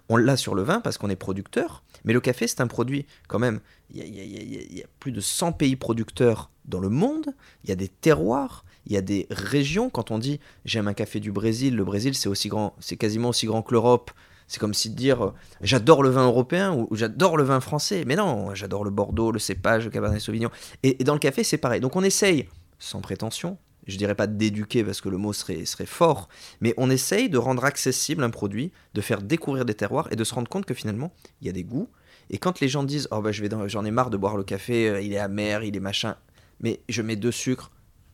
On 0.08 0.16
l'a 0.16 0.36
sur 0.36 0.54
le 0.54 0.62
vin 0.62 0.80
parce 0.80 0.96
qu'on 0.96 1.10
est 1.10 1.16
producteur, 1.16 1.82
mais 2.04 2.12
le 2.12 2.20
café, 2.20 2.46
c'est 2.46 2.60
un 2.60 2.68
produit 2.68 3.06
quand 3.28 3.38
même. 3.38 3.60
Il 3.92 4.04
y, 4.04 4.82
a, 4.82 4.86
plus 5.00 5.12
de 5.12 5.20
100 5.20 5.52
pays 5.52 5.76
producteurs 5.76 6.50
dans 6.64 6.80
le 6.80 6.88
monde, 6.88 7.34
il 7.64 7.70
y 7.70 7.72
a 7.72 7.76
des 7.76 7.88
terroirs, 7.88 8.64
il 8.86 8.92
y 8.92 8.96
a 8.96 9.02
des 9.02 9.26
régions. 9.30 9.90
Quand 9.90 10.10
on 10.10 10.18
dit 10.18 10.40
j'aime 10.64 10.88
un 10.88 10.94
café 10.94 11.18
du 11.18 11.32
Brésil, 11.32 11.74
le 11.74 11.84
Brésil, 11.84 12.14
c'est 12.14 12.28
aussi 12.28 12.48
grand, 12.48 12.74
c'est 12.78 12.96
quasiment 12.96 13.30
aussi 13.30 13.46
grand 13.46 13.62
que 13.62 13.72
l'Europe. 13.72 14.10
C'est 14.48 14.60
comme 14.60 14.74
si 14.74 14.90
de 14.90 14.94
dire 14.94 15.32
j'adore 15.60 16.02
le 16.02 16.08
vin 16.08 16.26
européen 16.26 16.72
ou, 16.72 16.88
j'adore 16.94 17.36
le 17.36 17.44
vin 17.44 17.60
français. 17.60 18.04
Mais 18.06 18.16
non, 18.16 18.54
j'adore 18.54 18.84
le 18.84 18.90
Bordeaux, 18.90 19.32
le 19.32 19.38
cépage, 19.38 19.84
le 19.84 19.90
Cabernet 19.90 20.20
Sauvignon. 20.20 20.50
et 20.82 20.94
dans 21.04 21.14
le 21.14 21.18
café, 21.18 21.44
c'est 21.44 21.58
pareil. 21.58 21.80
Donc 21.80 21.96
on 21.96 22.02
essaye, 22.02 22.48
sans 22.78 23.00
prétention, 23.00 23.58
je 23.86 23.96
dirais 23.96 24.14
pas 24.14 24.26
d'éduquer 24.26 24.84
parce 24.84 25.00
que 25.00 25.08
le 25.08 25.16
mot 25.16 25.32
serait, 25.32 25.64
fort, 25.86 26.28
mais 26.60 26.74
on 26.76 26.90
essaye 26.90 27.28
de 27.28 27.38
rendre 27.38 27.64
accessible 27.64 28.24
un 28.24 28.30
produit, 28.30 28.72
de 28.94 29.00
faire 29.00 29.22
découvrir 29.22 29.64
des 29.64 29.74
terroirs 29.74 30.08
et 30.10 30.16
de 30.16 30.24
se 30.24 30.34
rendre 30.34 30.48
compte 30.48 30.66
que 30.66 30.74
finalement, 30.74 31.12
il 31.40 31.46
y 31.46 31.50
a 31.50 31.52
des 31.52 31.64
goûts. 31.64 31.88
Et 32.30 32.38
quand 32.38 32.60
les 32.60 32.68
gens 32.68 32.82
disent 32.82 33.08
Oh, 33.12 33.20
bah, 33.20 33.32
je 33.32 33.44
j'en 33.66 33.84
ai 33.84 33.90
marre 33.90 34.10
de 34.10 34.16
boire 34.16 34.36
le 34.36 34.42
café, 34.42 34.88
euh, 34.88 35.00
il 35.00 35.12
est 35.12 35.18
amer, 35.18 35.62
il 35.62 35.76
est 35.76 35.80
machin, 35.80 36.16
mais 36.60 36.80
je 36.88 37.02
mets 37.02 37.16
deux 37.16 37.30
sucres, 37.30 37.70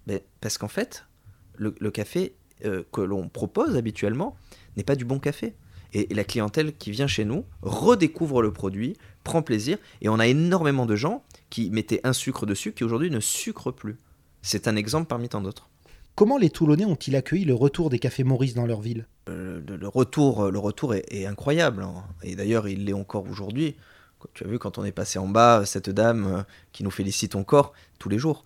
mais 0.06 0.24
parce 0.40 0.58
qu'en 0.58 0.68
fait, 0.68 1.06
le, 1.56 1.90
café 1.90 2.34
euh, 2.64 2.82
que 2.92 3.00
l'on 3.00 3.28
propose 3.28 3.76
habituellement 3.76 4.36
n'est 4.76 4.84
pas 4.84 4.96
du 4.96 5.04
bon 5.04 5.18
café. 5.18 5.54
Et, 5.92 6.12
et 6.12 6.14
la 6.14 6.24
clientèle 6.24 6.76
qui 6.76 6.90
vient 6.90 7.06
chez 7.06 7.24
nous 7.24 7.44
redécouvre 7.62 8.42
le 8.42 8.52
produit, 8.52 8.96
prend 9.24 9.42
plaisir, 9.42 9.78
et 10.00 10.08
on 10.08 10.18
a 10.18 10.26
énormément 10.26 10.86
de 10.86 10.96
gens 10.96 11.22
qui 11.50 11.70
mettaient 11.70 12.00
un 12.04 12.12
sucre 12.12 12.46
dessus 12.46 12.72
qui 12.72 12.84
aujourd'hui 12.84 13.10
ne 13.10 13.20
sucrent 13.20 13.72
plus. 13.72 13.98
C'est 14.42 14.68
un 14.68 14.76
exemple 14.76 15.06
parmi 15.06 15.28
tant 15.28 15.40
d'autres. 15.40 15.68
Comment 16.14 16.36
les 16.36 16.50
Toulonnais 16.50 16.84
ont-ils 16.84 17.16
accueilli 17.16 17.44
le 17.44 17.54
retour 17.54 17.88
des 17.88 17.98
cafés 17.98 18.24
Maurice 18.24 18.54
dans 18.54 18.66
leur 18.66 18.80
ville? 18.80 19.06
Euh, 19.28 19.62
le, 19.66 19.88
retour, 19.88 20.50
le 20.50 20.58
retour 20.58 20.94
est, 20.94 21.26
incroyable. 21.26 21.82
Hein. 21.82 22.04
Et 22.22 22.36
d'ailleurs, 22.36 22.68
il 22.68 22.84
l'est 22.84 22.92
encore 22.92 23.26
aujourd'hui. 23.28 23.76
Tu 24.34 24.44
as 24.44 24.46
vu, 24.46 24.58
quand 24.58 24.78
on 24.78 24.84
est 24.84 24.92
passé 24.92 25.18
en 25.18 25.26
bas, 25.26 25.64
cette 25.64 25.90
dame 25.90 26.26
euh, 26.26 26.42
qui 26.72 26.84
nous 26.84 26.90
félicite 26.90 27.34
encore 27.34 27.72
tous 27.98 28.08
les 28.08 28.18
jours. 28.18 28.44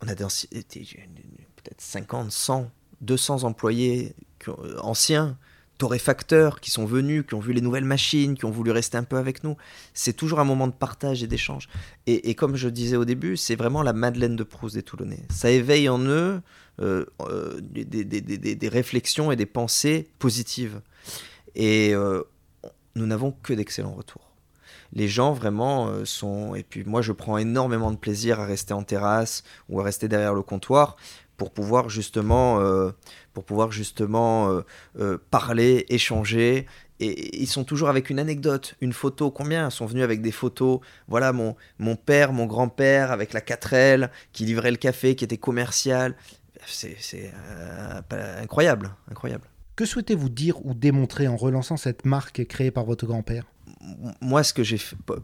On 0.00 0.08
a 0.08 0.14
peut-être 0.14 1.80
50, 1.80 2.30
100, 2.30 2.70
200 3.00 3.44
employés 3.44 4.14
euh, 4.48 4.78
anciens 4.80 5.36
torréfacteurs 5.78 6.60
qui 6.60 6.70
sont 6.70 6.86
venus, 6.86 7.24
qui 7.26 7.34
ont 7.34 7.40
vu 7.40 7.52
les 7.52 7.60
nouvelles 7.60 7.84
machines, 7.84 8.36
qui 8.36 8.44
ont 8.44 8.50
voulu 8.50 8.70
rester 8.70 8.96
un 8.96 9.04
peu 9.04 9.16
avec 9.16 9.44
nous. 9.44 9.56
C'est 9.94 10.14
toujours 10.14 10.40
un 10.40 10.44
moment 10.44 10.66
de 10.66 10.72
partage 10.72 11.22
et 11.22 11.26
d'échange. 11.26 11.68
Et, 12.06 12.34
comme 12.34 12.56
je 12.56 12.68
disais 12.68 12.96
au 12.96 13.04
début, 13.04 13.36
c'est 13.36 13.56
vraiment 13.56 13.82
la 13.82 13.92
Madeleine 13.92 14.36
de 14.36 14.44
Proust 14.44 14.74
des 14.74 14.82
Toulonnais. 14.82 15.22
Ça 15.30 15.50
éveille 15.50 15.88
en 15.88 16.00
eux 16.00 16.40
euh, 16.80 17.06
euh, 17.22 17.60
des, 17.60 18.68
réflexions 18.68 19.32
et 19.32 19.36
des 19.36 19.46
pensées 19.46 20.08
positives. 20.18 20.80
Et 21.54 21.94
euh, 21.94 22.22
nous 22.94 23.06
n'avons 23.06 23.32
que 23.32 23.52
d'excellents 23.52 23.94
retours. 23.94 24.22
Les 24.92 25.08
gens 25.08 25.32
vraiment 25.32 26.04
sont... 26.04 26.54
Et 26.54 26.62
puis 26.62 26.84
moi, 26.84 27.02
je 27.02 27.12
prends 27.12 27.38
énormément 27.38 27.90
de 27.90 27.96
plaisir 27.96 28.40
à 28.40 28.46
rester 28.46 28.72
en 28.72 28.82
terrasse 28.82 29.42
ou 29.68 29.80
à 29.80 29.84
rester 29.84 30.06
derrière 30.08 30.32
le 30.32 30.42
comptoir 30.42 30.96
pour 31.36 31.50
pouvoir 31.50 31.88
justement, 31.88 32.60
euh, 32.60 32.90
pour 33.32 33.44
pouvoir 33.44 33.72
justement 33.72 34.50
euh, 34.50 34.62
euh, 34.98 35.18
parler, 35.30 35.86
échanger. 35.88 36.66
Et 36.98 37.42
ils 37.42 37.46
sont 37.46 37.64
toujours 37.64 37.90
avec 37.90 38.08
une 38.08 38.18
anecdote, 38.18 38.74
une 38.80 38.94
photo. 38.94 39.30
Combien 39.30 39.68
sont 39.68 39.84
venus 39.84 40.02
avec 40.02 40.22
des 40.22 40.32
photos? 40.32 40.80
Voilà 41.08 41.32
mon, 41.32 41.54
mon 41.78 41.94
père, 41.94 42.32
mon 42.32 42.46
grand-père 42.46 43.12
avec 43.12 43.34
la 43.34 43.40
4L 43.40 44.10
qui 44.32 44.46
livrait 44.46 44.70
le 44.70 44.78
café, 44.78 45.14
qui 45.14 45.24
était 45.24 45.36
commercial. 45.36 46.16
C'est 46.66 46.96
incroyable, 48.40 48.96
incroyable. 49.10 49.44
Que 49.76 49.84
souhaitez-vous 49.84 50.30
dire 50.30 50.64
ou 50.64 50.72
démontrer 50.72 51.28
en 51.28 51.36
relançant 51.36 51.76
cette 51.76 52.06
marque 52.06 52.46
créée 52.46 52.70
par 52.70 52.86
votre 52.86 53.06
grand-père? 53.06 53.44
Moi, 54.22 54.42
ce 54.42 54.54
que 54.54 54.64
j'ai, 54.64 54.80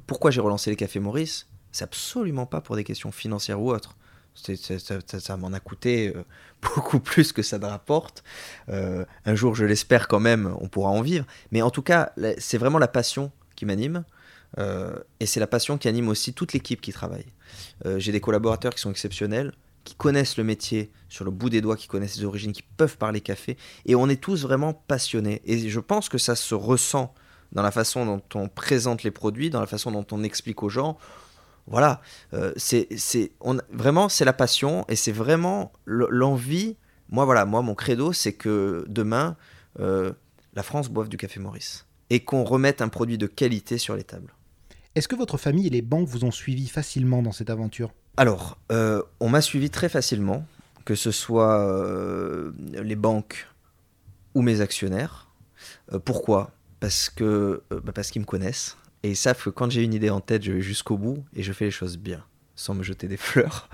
pourquoi 0.07 0.31
j'ai 0.31 0.43
relancé 0.43 0.69
les 0.69 0.77
cafés 0.77 1.01
Maurice, 1.01 1.49
c'est 1.73 1.85
absolument 1.85 2.45
pas 2.45 2.61
pour 2.61 2.77
des 2.77 2.85
questions 2.85 3.11
financières 3.11 3.61
ou 3.61 3.73
autres 3.73 3.97
ça, 4.35 5.37
m'en 5.37 5.53
a 5.53 5.61
coûté 5.61 6.13
euh, 6.15 6.25
beaucoup 6.63 7.01
plus 7.01 7.33
que 7.33 7.43
ça 7.43 7.59
ne 7.59 7.67
rapporte. 7.67 8.23
Euh, 8.69 9.05
un 9.25 9.35
jour, 9.35 9.55
je 9.55 9.65
l'espère 9.65 10.09
quand 10.09 10.21
même, 10.21 10.55
on 10.61 10.69
pourra 10.69 10.91
en 10.91 11.03
vivre. 11.03 11.27
Mais 11.51 11.63
en 11.63 11.71
tout 11.71 11.83
cas, 11.83 12.13
c'est 12.39 12.59
vraiment 12.59 12.79
la 12.79 12.89
passion 12.89 13.31
qui 13.57 13.67
m'anime. 13.67 14.05
Euh, 14.59 14.95
et 15.21 15.27
c'est 15.27 15.41
la 15.41 15.47
passion 15.47 15.79
qui 15.79 15.89
anime 15.89 16.09
aussi 16.09 16.35
toute 16.35 16.53
l'équipe 16.53 16.81
qui 16.81 16.93
travaille. 16.93 17.27
J'ai 17.97 18.13
des 18.13 18.21
collaborateurs 18.21 18.75
qui 18.75 18.81
sont 18.81 18.91
exceptionnels, 18.91 19.53
qui 19.85 19.95
connaissent 19.95 20.37
le 20.37 20.45
métier 20.45 20.91
sur 21.09 21.25
le 21.25 21.31
bout 21.31 21.51
des 21.51 21.61
doigts, 21.61 21.77
qui 21.77 21.89
connaissent 21.89 22.17
les 22.17 22.25
origines, 22.25 22.53
qui 22.53 22.63
peuvent 22.63 22.97
parler 22.97 23.21
café. 23.21 23.57
Et 23.87 23.95
on 23.95 24.09
est 24.09 24.21
tous 24.21 24.43
vraiment 24.43 24.73
passionnés. 24.73 25.43
Et 25.45 25.69
je 25.69 25.81
pense 25.81 26.09
que 26.09 26.19
ça 26.19 26.37
se 26.37 26.55
ressent 26.55 27.13
dans 27.53 27.63
la 27.63 27.71
façon 27.71 28.07
dont 28.07 28.23
on 28.35 28.49
présente 28.49 29.03
les 29.03 29.11
produits, 29.11 29.51
dans 29.51 29.61
la 29.61 29.67
façon 29.67 29.91
dont 29.91 30.07
on 30.13 30.23
explique 30.23 30.63
aux 30.63 30.71
gens 30.71 30.97
voilà, 31.67 32.01
euh, 32.35 32.53
c'est 32.57 32.89
vraiment 33.71 34.09
c'est 34.09 34.25
la 34.25 34.33
passion 34.33 34.85
et 34.89 34.97
c'est 34.97 35.13
vraiment 35.13 35.73
l'envie. 35.85 36.77
Moi 37.09 37.25
voilà, 37.25 37.45
moi 37.45 37.63
mon 37.63 37.75
credo 37.75 38.13
c'est 38.13 38.33
que 38.33 38.85
demain 38.89 39.37
euh, 39.79 40.13
la 40.55 40.63
France 40.63 40.89
boive 40.89 41.09
du 41.09 41.17
café 41.17 41.41
Maurice 41.41 41.87
et 42.11 42.21
qu'on 42.21 42.45
remette 42.45 42.83
un 42.83 42.89
produit 42.89 43.17
de 43.17 43.27
qualité 43.27 43.79
sur 43.79 43.97
les 43.97 44.05
tables. 44.05 44.35
Est-ce 44.95 45.09
que 45.09 45.17
votre 45.17 45.39
famille 45.39 45.67
et 45.67 45.71
les 45.71 45.83
banques 45.83 46.09
vous 46.09 46.25
ont 46.25 46.31
suivi 46.31 46.69
facilement 46.69 47.23
dans 47.23 47.33
cette 47.33 47.49
aventure? 47.49 47.93
Alors, 48.19 48.59
euh, 48.71 49.03
on 49.21 49.31
m'a 49.31 49.41
suivi 49.41 49.71
très 49.71 49.89
facilement, 49.89 50.45
que 50.85 50.95
ce 50.95 51.11
soit 51.11 52.53
les 52.73 52.97
banques 52.97 53.47
ou 54.35 54.43
mes 54.43 54.61
actionnaires. 54.61 55.31
pourquoi? 56.05 56.51
Parce 56.81 57.09
que 57.09 57.63
bah, 57.71 57.93
parce 57.95 58.11
qu'ils 58.11 58.21
me 58.21 58.27
connaissent 58.27 58.77
et 59.03 59.11
ils 59.11 59.17
savent 59.17 59.43
que 59.43 59.51
quand 59.51 59.71
j'ai 59.71 59.83
une 59.83 59.95
idée 59.95 60.11
en 60.11 60.21
tête, 60.21 60.43
je 60.43 60.53
vais 60.53 60.61
jusqu'au 60.61 60.97
bout 60.97 61.25
et 61.35 61.43
je 61.43 61.53
fais 61.53 61.67
les 61.67 61.71
choses 61.71 61.99
bien, 61.99 62.25
sans 62.55 62.75
me 62.75 62.83
jeter 62.83 63.09
des 63.09 63.17
fleurs. 63.19 63.69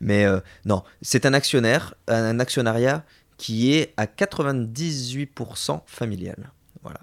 Mais 0.00 0.24
euh, 0.24 0.40
non, 0.64 0.82
c'est 1.02 1.26
un 1.26 1.34
actionnaire, 1.34 1.94
un 2.06 2.38
actionnariat 2.40 3.04
qui 3.36 3.72
est 3.72 3.94
à 3.96 4.06
98% 4.06 5.82
familial. 5.86 6.50
Voilà. 6.82 7.00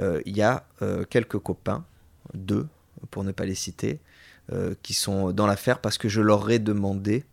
Euh, 0.00 0.20
il 0.26 0.36
y 0.36 0.42
a 0.42 0.66
euh, 0.82 1.04
quelques 1.04 1.38
copains, 1.38 1.84
deux 2.34 2.66
pour 3.10 3.24
ne 3.24 3.32
pas 3.32 3.44
les 3.44 3.54
citer, 3.54 4.00
qui 4.82 4.94
sont 4.94 5.30
dans 5.30 5.46
l'affaire 5.46 5.78
parce 5.78 5.96
que 5.96 6.08
je 6.08 6.20
leur 6.20 6.50
ai 6.50 6.58
demandé 6.58 7.24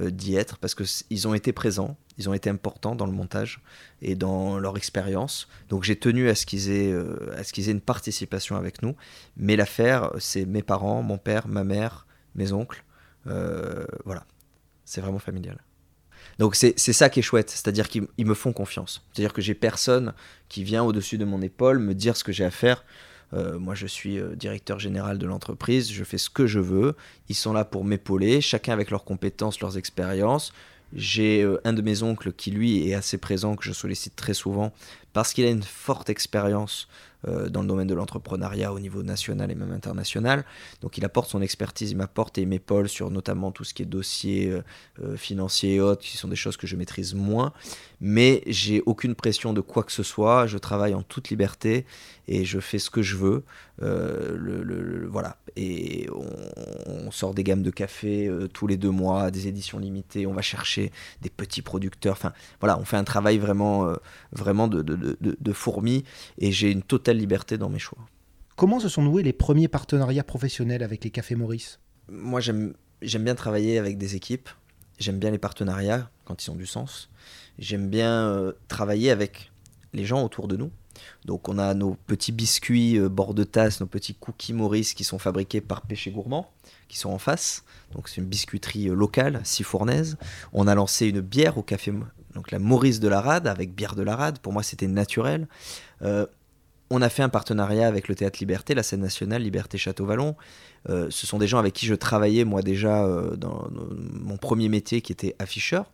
d'y 0.00 0.36
être, 0.36 0.58
parce 0.58 0.74
qu'ils 0.74 1.28
ont 1.28 1.34
été 1.34 1.52
présents, 1.52 1.96
ils 2.18 2.28
ont 2.28 2.34
été 2.34 2.50
importants 2.50 2.94
dans 2.94 3.06
le 3.06 3.12
montage 3.12 3.60
et 4.00 4.14
dans 4.14 4.58
leur 4.58 4.76
expérience. 4.76 5.48
Donc 5.68 5.82
j'ai 5.84 5.96
tenu 5.96 6.28
à 6.28 6.34
ce 6.34 6.46
qu'ils 6.46 6.70
aient, 6.70 6.92
euh, 6.92 7.36
aient 7.36 7.70
une 7.70 7.80
participation 7.80 8.56
avec 8.56 8.82
nous. 8.82 8.94
Mais 9.36 9.56
l'affaire, 9.56 10.10
c'est 10.18 10.44
mes 10.44 10.62
parents, 10.62 11.02
mon 11.02 11.18
père, 11.18 11.48
ma 11.48 11.64
mère, 11.64 12.06
mes 12.34 12.52
oncles. 12.52 12.84
Euh, 13.26 13.84
voilà, 14.04 14.24
c'est 14.84 15.00
vraiment 15.00 15.18
familial. 15.18 15.58
Donc 16.38 16.54
c'est 16.54 16.76
ça 16.76 17.10
qui 17.10 17.20
est 17.20 17.22
chouette, 17.22 17.50
c'est-à-dire 17.50 17.88
qu'ils 17.88 18.06
me 18.18 18.34
font 18.34 18.52
confiance. 18.52 19.04
C'est-à-dire 19.12 19.32
que 19.32 19.42
j'ai 19.42 19.54
personne 19.54 20.14
qui 20.48 20.64
vient 20.64 20.82
au-dessus 20.82 21.18
de 21.18 21.24
mon 21.24 21.42
épaule 21.42 21.78
me 21.78 21.94
dire 21.94 22.16
ce 22.16 22.24
que 22.24 22.32
j'ai 22.32 22.44
à 22.44 22.50
faire. 22.50 22.84
Euh, 23.34 23.58
moi, 23.58 23.74
je 23.74 23.86
suis 23.86 24.18
directeur 24.36 24.78
général 24.78 25.18
de 25.18 25.26
l'entreprise, 25.26 25.90
je 25.90 26.04
fais 26.04 26.18
ce 26.18 26.30
que 26.30 26.46
je 26.46 26.60
veux. 26.60 26.94
Ils 27.28 27.34
sont 27.34 27.52
là 27.52 27.64
pour 27.64 27.84
m'épauler, 27.84 28.40
chacun 28.40 28.72
avec 28.72 28.90
leurs 28.90 29.04
compétences, 29.04 29.60
leurs 29.60 29.78
expériences. 29.78 30.52
J'ai 30.94 31.42
euh, 31.42 31.60
un 31.64 31.72
de 31.72 31.82
mes 31.82 32.02
oncles 32.02 32.32
qui, 32.32 32.50
lui, 32.50 32.88
est 32.88 32.94
assez 32.94 33.18
présent, 33.18 33.56
que 33.56 33.64
je 33.64 33.72
sollicite 33.72 34.14
très 34.16 34.34
souvent, 34.34 34.72
parce 35.12 35.32
qu'il 35.32 35.44
a 35.44 35.50
une 35.50 35.62
forte 35.62 36.10
expérience 36.10 36.88
euh, 37.28 37.48
dans 37.48 37.62
le 37.62 37.68
domaine 37.68 37.86
de 37.86 37.94
l'entrepreneuriat 37.94 38.72
au 38.72 38.80
niveau 38.80 39.04
national 39.04 39.48
et 39.52 39.54
même 39.54 39.70
international. 39.70 40.44
Donc 40.80 40.98
il 40.98 41.04
apporte 41.04 41.30
son 41.30 41.40
expertise, 41.40 41.92
il 41.92 41.96
m'apporte 41.96 42.36
et 42.36 42.40
il 42.40 42.48
m'épaule 42.48 42.88
sur 42.88 43.12
notamment 43.12 43.52
tout 43.52 43.62
ce 43.62 43.74
qui 43.74 43.82
est 43.82 43.86
dossier 43.86 44.50
euh, 44.50 44.62
euh, 45.04 45.16
financier 45.16 45.74
et 45.74 45.80
autres, 45.80 46.02
qui 46.02 46.16
sont 46.16 46.26
des 46.26 46.34
choses 46.34 46.56
que 46.56 46.66
je 46.66 46.74
maîtrise 46.74 47.14
moins. 47.14 47.52
Mais 48.00 48.42
j'ai 48.48 48.82
aucune 48.86 49.14
pression 49.14 49.52
de 49.52 49.60
quoi 49.60 49.84
que 49.84 49.92
ce 49.92 50.02
soit, 50.02 50.48
je 50.48 50.58
travaille 50.58 50.94
en 50.94 51.02
toute 51.02 51.30
liberté 51.30 51.86
et 52.26 52.44
je 52.44 52.58
fais 52.58 52.80
ce 52.80 52.90
que 52.90 53.02
je 53.02 53.16
veux. 53.16 53.44
le, 53.80 55.06
voilà. 55.08 55.36
Et 55.54 56.08
on, 56.86 57.10
sort 57.12 57.34
des 57.34 57.44
gammes 57.44 57.62
de 57.62 57.70
café 57.70 58.30
tous 58.54 58.66
les 58.66 58.78
deux 58.78 58.90
mois, 58.90 59.30
des 59.30 59.48
éditions 59.48 59.78
limitées, 59.78 60.26
on 60.26 60.32
va 60.32 60.40
chercher 60.40 60.90
des 61.20 61.28
petits 61.28 61.60
producteurs. 61.60 62.14
Enfin 62.14 62.32
voilà, 62.58 62.78
on 62.78 62.84
fait 62.84 62.96
un 62.96 63.04
travail 63.04 63.38
vraiment, 63.38 63.92
vraiment 64.32 64.66
de, 64.66 64.80
de, 64.80 65.16
de 65.20 65.52
fourmi 65.52 66.04
et 66.38 66.52
j'ai 66.52 66.70
une 66.70 66.82
totale 66.82 67.11
liberté 67.18 67.58
dans 67.58 67.68
mes 67.68 67.78
choix. 67.78 67.98
Comment 68.56 68.80
se 68.80 68.88
sont 68.88 69.02
noués 69.02 69.22
les 69.22 69.32
premiers 69.32 69.68
partenariats 69.68 70.24
professionnels 70.24 70.82
avec 70.82 71.04
les 71.04 71.10
cafés 71.10 71.34
Maurice? 71.34 71.80
Moi, 72.08 72.40
j'aime 72.40 72.74
bien 73.02 73.34
travailler 73.34 73.78
avec 73.78 73.98
des 73.98 74.14
équipes. 74.14 74.48
J'aime 74.98 75.18
bien 75.18 75.30
les 75.30 75.38
partenariats 75.38 76.10
quand 76.24 76.44
ils 76.44 76.50
ont 76.50 76.54
du 76.54 76.66
sens. 76.66 77.10
J'aime 77.58 77.88
bien 77.88 78.28
euh, 78.28 78.52
travailler 78.68 79.10
avec 79.10 79.50
les 79.92 80.04
gens 80.04 80.22
autour 80.24 80.48
de 80.48 80.56
nous. 80.56 80.70
Donc 81.24 81.48
on 81.48 81.58
a 81.58 81.74
nos 81.74 81.94
petits 82.06 82.32
biscuits 82.32 82.98
euh, 82.98 83.08
bord 83.08 83.34
de 83.34 83.44
tasse, 83.44 83.80
nos 83.80 83.86
petits 83.86 84.14
cookies 84.14 84.52
Maurice 84.52 84.94
qui 84.94 85.04
sont 85.04 85.18
fabriqués 85.18 85.60
par 85.60 85.82
Péché 85.82 86.10
Gourmand, 86.10 86.52
qui 86.88 86.98
sont 86.98 87.10
en 87.10 87.18
face. 87.18 87.64
Donc 87.92 88.08
c'est 88.08 88.20
une 88.20 88.26
biscuiterie 88.26 88.88
euh, 88.88 88.94
locale, 88.94 89.40
sifournaise. 89.44 90.16
On 90.52 90.66
a 90.66 90.74
lancé 90.74 91.06
une 91.06 91.20
bière 91.20 91.58
au 91.58 91.62
café, 91.62 91.92
donc 92.34 92.50
la 92.50 92.58
Maurice 92.58 93.00
de 93.00 93.08
la 93.08 93.20
Rade 93.20 93.46
avec 93.46 93.74
bière 93.74 93.94
de 93.94 94.02
la 94.02 94.16
Rade. 94.16 94.38
Pour 94.38 94.52
moi 94.52 94.62
c'était 94.62 94.88
naturel 94.88 95.48
on 96.94 97.00
a 97.00 97.08
fait 97.08 97.22
un 97.22 97.30
partenariat 97.30 97.88
avec 97.88 98.06
le 98.08 98.14
Théâtre 98.14 98.38
Liberté, 98.40 98.74
la 98.74 98.82
scène 98.82 99.00
nationale 99.00 99.42
Liberté 99.42 99.78
Château-Vallon. 99.78 100.36
Euh, 100.90 101.06
ce 101.08 101.26
sont 101.26 101.38
des 101.38 101.46
gens 101.46 101.58
avec 101.58 101.72
qui 101.72 101.86
je 101.86 101.94
travaillais 101.94 102.44
moi 102.44 102.60
déjà 102.60 103.06
euh, 103.06 103.34
dans, 103.34 103.66
mon 103.70 104.36
premier 104.36 104.68
métier 104.68 105.00
qui 105.00 105.10
était 105.10 105.34
afficheur. 105.38 105.90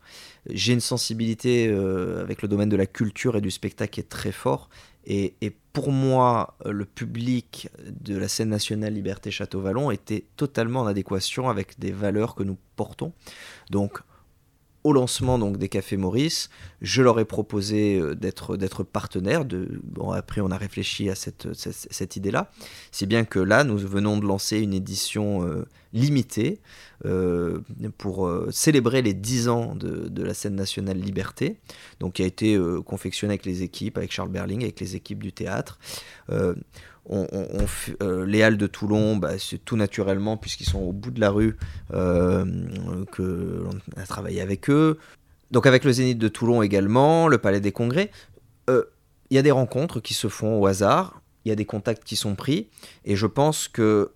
J'ai 0.50 0.72
une 0.72 0.80
sensibilité 0.80 1.68
euh, 1.68 2.20
avec 2.20 2.42
le 2.42 2.48
domaine 2.48 2.68
de 2.68 2.76
la 2.76 2.86
culture 2.86 3.36
et 3.36 3.40
du 3.40 3.52
spectacle 3.52 3.92
qui 3.92 4.00
est 4.00 4.08
très 4.08 4.32
fort. 4.32 4.70
Et, 5.06 5.34
pour 5.72 5.92
moi, 5.92 6.56
le 6.66 6.84
public 6.84 7.68
de 8.00 8.18
la 8.18 8.26
scène 8.26 8.48
nationale 8.48 8.92
Liberté 8.92 9.30
Château-Vallon 9.30 9.92
était 9.92 10.24
totalement 10.36 10.80
en 10.80 10.86
adéquation 10.86 11.48
avec 11.48 11.78
des 11.78 11.92
valeurs 11.92 12.34
que 12.34 12.42
nous 12.42 12.58
portons. 12.74 13.12
Donc 13.70 14.00
au 14.84 14.92
lancement 14.92 15.38
donc 15.38 15.56
des 15.58 15.68
cafés 15.68 15.96
Maurice, 15.96 16.50
je 16.80 17.02
leur 17.02 17.18
ai 17.18 17.24
proposé 17.24 17.98
euh, 17.98 18.14
d'être 18.14 18.56
d'être 18.56 18.82
partenaire. 18.84 19.44
Bon, 19.44 20.12
après, 20.12 20.40
on 20.40 20.50
a 20.50 20.56
réfléchi 20.56 21.10
à 21.10 21.14
cette, 21.14 21.48
cette, 21.54 22.16
idée-là. 22.16 22.50
Si 22.92 23.06
bien 23.06 23.24
que 23.24 23.38
là, 23.38 23.64
nous 23.64 23.78
venons 23.78 24.18
de 24.18 24.24
lancer 24.24 24.58
une 24.58 24.72
édition 24.72 25.44
euh, 25.44 25.66
limitée 25.92 26.60
euh, 27.04 27.60
pour 27.96 28.30
célébrer 28.50 29.02
les 29.02 29.14
10 29.14 29.48
ans 29.48 29.74
de, 29.74 30.08
de, 30.08 30.22
la 30.22 30.34
scène 30.34 30.54
nationale 30.54 30.98
Liberté, 30.98 31.58
donc 32.00 32.14
qui 32.14 32.22
a 32.22 32.26
été 32.26 32.58
confectionnée 32.84 33.32
avec 33.32 33.46
les 33.46 33.62
équipes, 33.62 33.98
avec 33.98 34.12
Charles 34.12 34.30
Berling, 34.30 34.62
avec 34.62 34.80
les 34.80 34.96
équipes 34.96 35.22
du 35.22 35.32
théâtre 35.32 35.78
euh, 37.10 38.26
les 38.26 38.42
Halles 38.42 38.56
de 38.56 38.66
Toulon, 38.66 39.16
bah, 39.16 39.38
c'est 39.38 39.58
tout 39.64 39.76
naturellement, 39.76 40.36
puisqu'ils 40.36 40.68
sont 40.68 40.80
au 40.80 40.92
bout 40.92 41.10
de 41.10 41.20
la 41.20 41.30
rue, 41.30 41.56
euh, 41.92 42.44
que 43.12 43.64
a 43.96 44.04
travaillé 44.04 44.40
avec 44.40 44.68
eux. 44.70 44.98
Donc 45.50 45.66
avec 45.66 45.84
le 45.84 45.92
Zénith 45.92 46.18
de 46.18 46.28
Toulon 46.28 46.62
également, 46.62 47.28
le 47.28 47.38
Palais 47.38 47.60
des 47.60 47.72
Congrès, 47.72 48.10
euh, 48.68 48.84
il 49.30 49.36
y 49.36 49.38
a 49.38 49.42
des 49.42 49.50
rencontres 49.50 50.00
qui 50.00 50.14
se 50.14 50.28
font 50.28 50.60
au 50.60 50.66
hasard, 50.66 51.22
il 51.44 51.48
y 51.48 51.52
a 51.52 51.54
des 51.54 51.64
contacts 51.64 52.04
qui 52.04 52.16
sont 52.16 52.34
pris, 52.34 52.68
et 53.04 53.16
je 53.16 53.26
pense 53.26 53.68
qu'il 53.68 54.06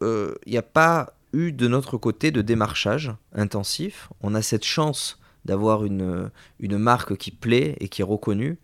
n'y 0.47 0.59
a 0.59 0.63
pas 0.63 1.15
eu 1.33 1.53
de 1.53 1.69
notre 1.69 1.97
côté 1.97 2.31
de 2.31 2.43
démarchage 2.43 3.15
intensif. 3.35 4.11
On 4.21 4.35
a 4.35 4.43
cette 4.43 4.65
chance 4.65 5.19
d'avoir 5.47 5.85
une, 5.87 6.31
une 6.61 6.77
marque 6.77 7.17
qui 7.17 7.31
plaît 7.31 7.77
et 7.81 7.89
qui 7.89 8.03
est 8.03 8.05
reconnue, 8.05 8.59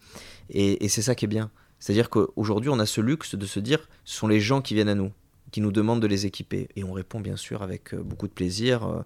et 0.50 0.88
c'est 0.88 1.02
ça 1.02 1.14
qui 1.14 1.24
est 1.24 1.28
bien 1.28 1.50
C'est-à-dire 1.78 2.10
qu'aujourd'hui, 2.10 2.70
on 2.70 2.78
a 2.78 2.86
ce 2.86 3.00
luxe 3.00 3.34
de 3.34 3.46
se 3.46 3.60
dire, 3.60 3.88
ce 4.04 4.16
sont 4.16 4.28
les 4.28 4.40
gens 4.40 4.60
qui 4.60 4.74
viennent 4.74 4.88
à 4.88 4.94
nous, 4.94 5.12
qui 5.50 5.60
nous 5.60 5.72
demandent 5.72 6.02
de 6.02 6.06
les 6.06 6.26
équiper. 6.26 6.68
Et 6.76 6.84
on 6.84 6.92
répond 6.92 7.20
bien 7.20 7.36
sûr 7.36 7.62
avec 7.62 7.94
euh, 7.94 8.02
beaucoup 8.02 8.26
de 8.26 8.32
plaisir. 8.32 8.84
Euh, 8.84 9.02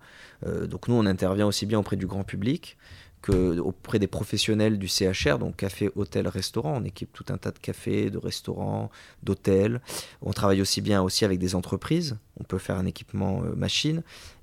euh, 0.47 0.67
donc 0.67 0.89
nous, 0.89 0.95
on 0.95 1.07
intervient 1.07 1.47
aussi 1.47 1.67
bien 1.67 1.79
auprès 1.79 1.97
du 1.97 2.07
grand 2.07 2.25
public 2.25 2.77
que 3.21 3.61
auprès 3.61 4.01
des 4.01 4.09
professionnels 4.09 4.81
du 4.81 4.89
CHR, 4.89 5.39
donc 5.39 5.55
café, 5.55 5.91
hôtel, 5.95 6.27
restaurant. 6.27 6.75
On 6.79 6.85
équipe 6.85 7.13
tout 7.13 7.27
un 7.29 7.37
tas 7.37 7.53
de 7.53 7.59
cafés, 7.59 8.11
de 8.11 8.19
restaurants, 8.19 8.91
d'hôtels. 9.23 9.81
On 10.23 10.33
travaille 10.33 10.61
aussi 10.61 10.81
bien 10.81 11.03
aussi 11.03 11.25
avec 11.25 11.39
des 11.39 11.55
entreprises. 11.55 12.17
On 12.41 12.43
peut 12.43 12.59
faire 12.59 12.77
un 12.79 12.87
équipement 12.87 13.43
machine. 13.57 14.03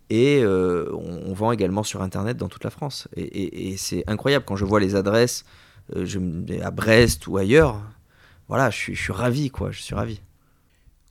Et 0.09 0.41
on, 0.45 1.33
vend 1.33 1.51
également 1.51 1.83
sur 1.83 2.01
Internet 2.01 2.37
dans 2.37 2.47
toute 2.47 2.63
la 2.63 2.69
France. 2.69 3.09
Et, 3.17 3.75
c'est 3.75 4.05
incroyable 4.07 4.45
quand 4.47 4.55
je 4.55 4.63
vois 4.63 4.79
les 4.79 4.95
adresses 4.95 5.43
à 5.93 6.71
Brest 6.71 7.27
ou 7.27 7.35
ailleurs. 7.35 7.81
Voilà, 8.49 8.71
je 8.71 8.77
suis, 8.77 8.95
je 8.95 9.01
suis 9.01 9.13
ravi, 9.13 9.51
quoi. 9.51 9.71
Je 9.71 9.79
suis 9.79 9.95
ravi. 9.95 10.21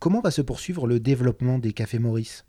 Comment 0.01 0.21
va 0.21 0.33
se 0.33 0.43
poursuivre 0.43 0.87
le 0.89 0.99
développement 0.99 1.59
des 1.59 1.73
cafés 1.73 2.01
Maurice? 2.01 2.45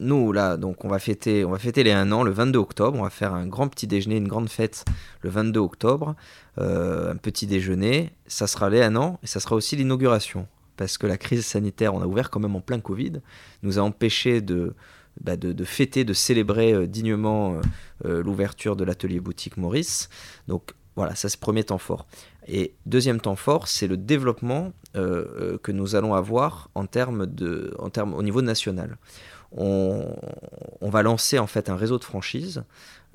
Nous, 0.00 0.32
là, 0.32 0.56
donc 0.56 0.84
on 0.84 0.88
va, 0.88 0.98
fêter, 0.98 1.44
on 1.44 1.52
va 1.52 1.58
fêter 1.60 1.84
les 1.84 1.92
1 1.92 2.10
an 2.10 2.24
le 2.24 2.32
22 2.32 2.58
octobre. 2.58 2.98
On 2.98 3.04
va 3.04 3.10
faire 3.10 3.34
un 3.34 3.46
grand 3.46 3.68
petit 3.68 3.86
déjeuner, 3.86 4.16
une 4.16 4.26
grande 4.26 4.48
fête 4.48 4.84
le 5.20 5.30
22 5.30 5.60
octobre. 5.60 6.16
Euh, 6.58 7.12
un 7.12 7.16
petit 7.16 7.46
déjeuner. 7.46 8.10
Ça 8.26 8.48
sera 8.48 8.68
les 8.68 8.82
1 8.82 8.96
an 8.96 9.20
et 9.22 9.28
ça 9.28 9.38
sera 9.38 9.54
aussi 9.54 9.76
l'inauguration. 9.76 10.48
Parce 10.76 10.98
que 10.98 11.06
la 11.06 11.18
crise 11.18 11.46
sanitaire, 11.46 11.94
on 11.94 12.02
a 12.02 12.06
ouvert 12.06 12.28
quand 12.28 12.40
même 12.40 12.56
en 12.56 12.60
plein 12.60 12.80
Covid, 12.80 13.20
nous 13.62 13.78
a 13.78 13.82
empêché 13.82 14.40
de, 14.40 14.74
bah, 15.20 15.36
de, 15.36 15.64
fêter, 15.64 16.04
de 16.04 16.14
célébrer 16.14 16.72
euh, 16.72 16.86
dignement 16.88 17.60
euh, 18.04 18.24
l'ouverture 18.24 18.74
de 18.74 18.82
l'atelier 18.82 19.20
boutique 19.20 19.56
Maurice. 19.56 20.08
Donc 20.48 20.72
voilà, 20.96 21.14
ça 21.14 21.28
c'est 21.28 21.40
premier 21.40 21.64
temps 21.64 21.78
fort. 21.78 22.06
Et 22.46 22.74
deuxième 22.86 23.20
temps 23.20 23.36
fort, 23.36 23.68
c'est 23.68 23.86
le 23.86 23.96
développement 23.96 24.72
euh, 24.96 25.24
euh, 25.40 25.58
que 25.58 25.72
nous 25.72 25.94
allons 25.94 26.14
avoir 26.14 26.70
en 26.74 26.86
termes 26.86 27.26
au 28.14 28.22
niveau 28.22 28.42
national. 28.42 28.98
On, 29.52 30.14
va 30.80 31.02
lancer 31.02 31.38
en 31.38 31.46
fait 31.46 31.70
un 31.70 31.76
réseau 31.76 31.98
de 31.98 32.04
franchises. 32.04 32.64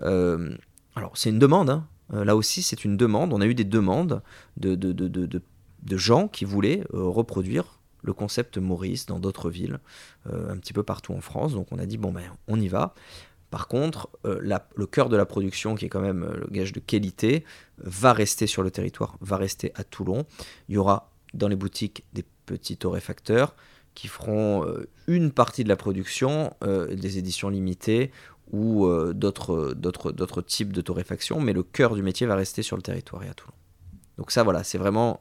Euh, 0.01 0.55
alors 0.95 1.11
c'est 1.15 1.29
une 1.29 1.39
demande, 1.39 1.69
hein. 1.69 1.85
là 2.11 2.35
aussi 2.35 2.63
c'est 2.63 2.83
une 2.83 2.97
demande. 2.97 3.33
On 3.33 3.41
a 3.41 3.45
eu 3.45 3.53
des 3.53 3.63
demandes 3.63 4.21
de, 4.55 4.75
de, 4.75 4.91
de, 4.91 5.07
de 5.27 5.97
gens 5.97 6.27
qui 6.27 6.45
voulaient 6.45 6.83
reproduire 6.91 7.79
le 8.03 8.13
concept 8.13 8.57
Maurice 8.57 9.05
dans 9.05 9.19
d'autres 9.19 9.49
villes, 9.49 9.79
un 10.31 10.57
petit 10.57 10.73
peu 10.73 10.83
partout 10.83 11.13
en 11.13 11.21
France. 11.21 11.53
Donc 11.53 11.67
on 11.71 11.79
a 11.79 11.85
dit 11.85 11.97
bon 11.97 12.11
ben 12.11 12.23
on 12.47 12.59
y 12.59 12.67
va. 12.67 12.93
Par 13.49 13.67
contre, 13.67 14.09
euh, 14.25 14.59
le 14.75 14.85
cœur 14.85 15.09
de 15.09 15.15
la 15.15 15.25
production, 15.25 15.75
qui 15.75 15.85
est 15.85 15.89
quand 15.89 16.01
même 16.01 16.23
euh, 16.23 16.37
le 16.37 16.47
gage 16.47 16.73
de 16.73 16.79
qualité, 16.79 17.45
va 17.77 18.11
rester 18.11 18.45
sur 18.45 18.61
le 18.61 18.71
territoire, 18.71 19.17
va 19.21 19.37
rester 19.37 19.71
à 19.75 19.83
Toulon. 19.83 20.25
Il 20.67 20.75
y 20.75 20.77
aura 20.77 21.11
dans 21.33 21.47
les 21.47 21.55
boutiques 21.55 22.05
des 22.13 22.25
petits 22.45 22.77
torréfacteurs 22.77 23.55
qui 23.93 24.07
feront 24.07 24.65
euh, 24.65 24.89
une 25.07 25.31
partie 25.31 25.63
de 25.63 25.69
la 25.69 25.75
production, 25.75 26.53
des 26.61 27.17
éditions 27.17 27.49
limitées 27.49 28.11
ou 28.51 28.87
d'autres 29.13 30.41
types 30.45 30.71
de 30.71 30.81
torréfaction, 30.81 31.39
mais 31.39 31.53
le 31.53 31.63
cœur 31.63 31.95
du 31.95 32.03
métier 32.03 32.27
va 32.27 32.35
rester 32.35 32.61
sur 32.61 32.75
le 32.75 32.81
territoire 32.81 33.23
et 33.23 33.29
à 33.29 33.33
Toulon. 33.33 33.53
Donc 34.17 34.31
ça, 34.31 34.43
voilà, 34.43 34.63
c'est 34.63 34.77
vraiment 34.77 35.17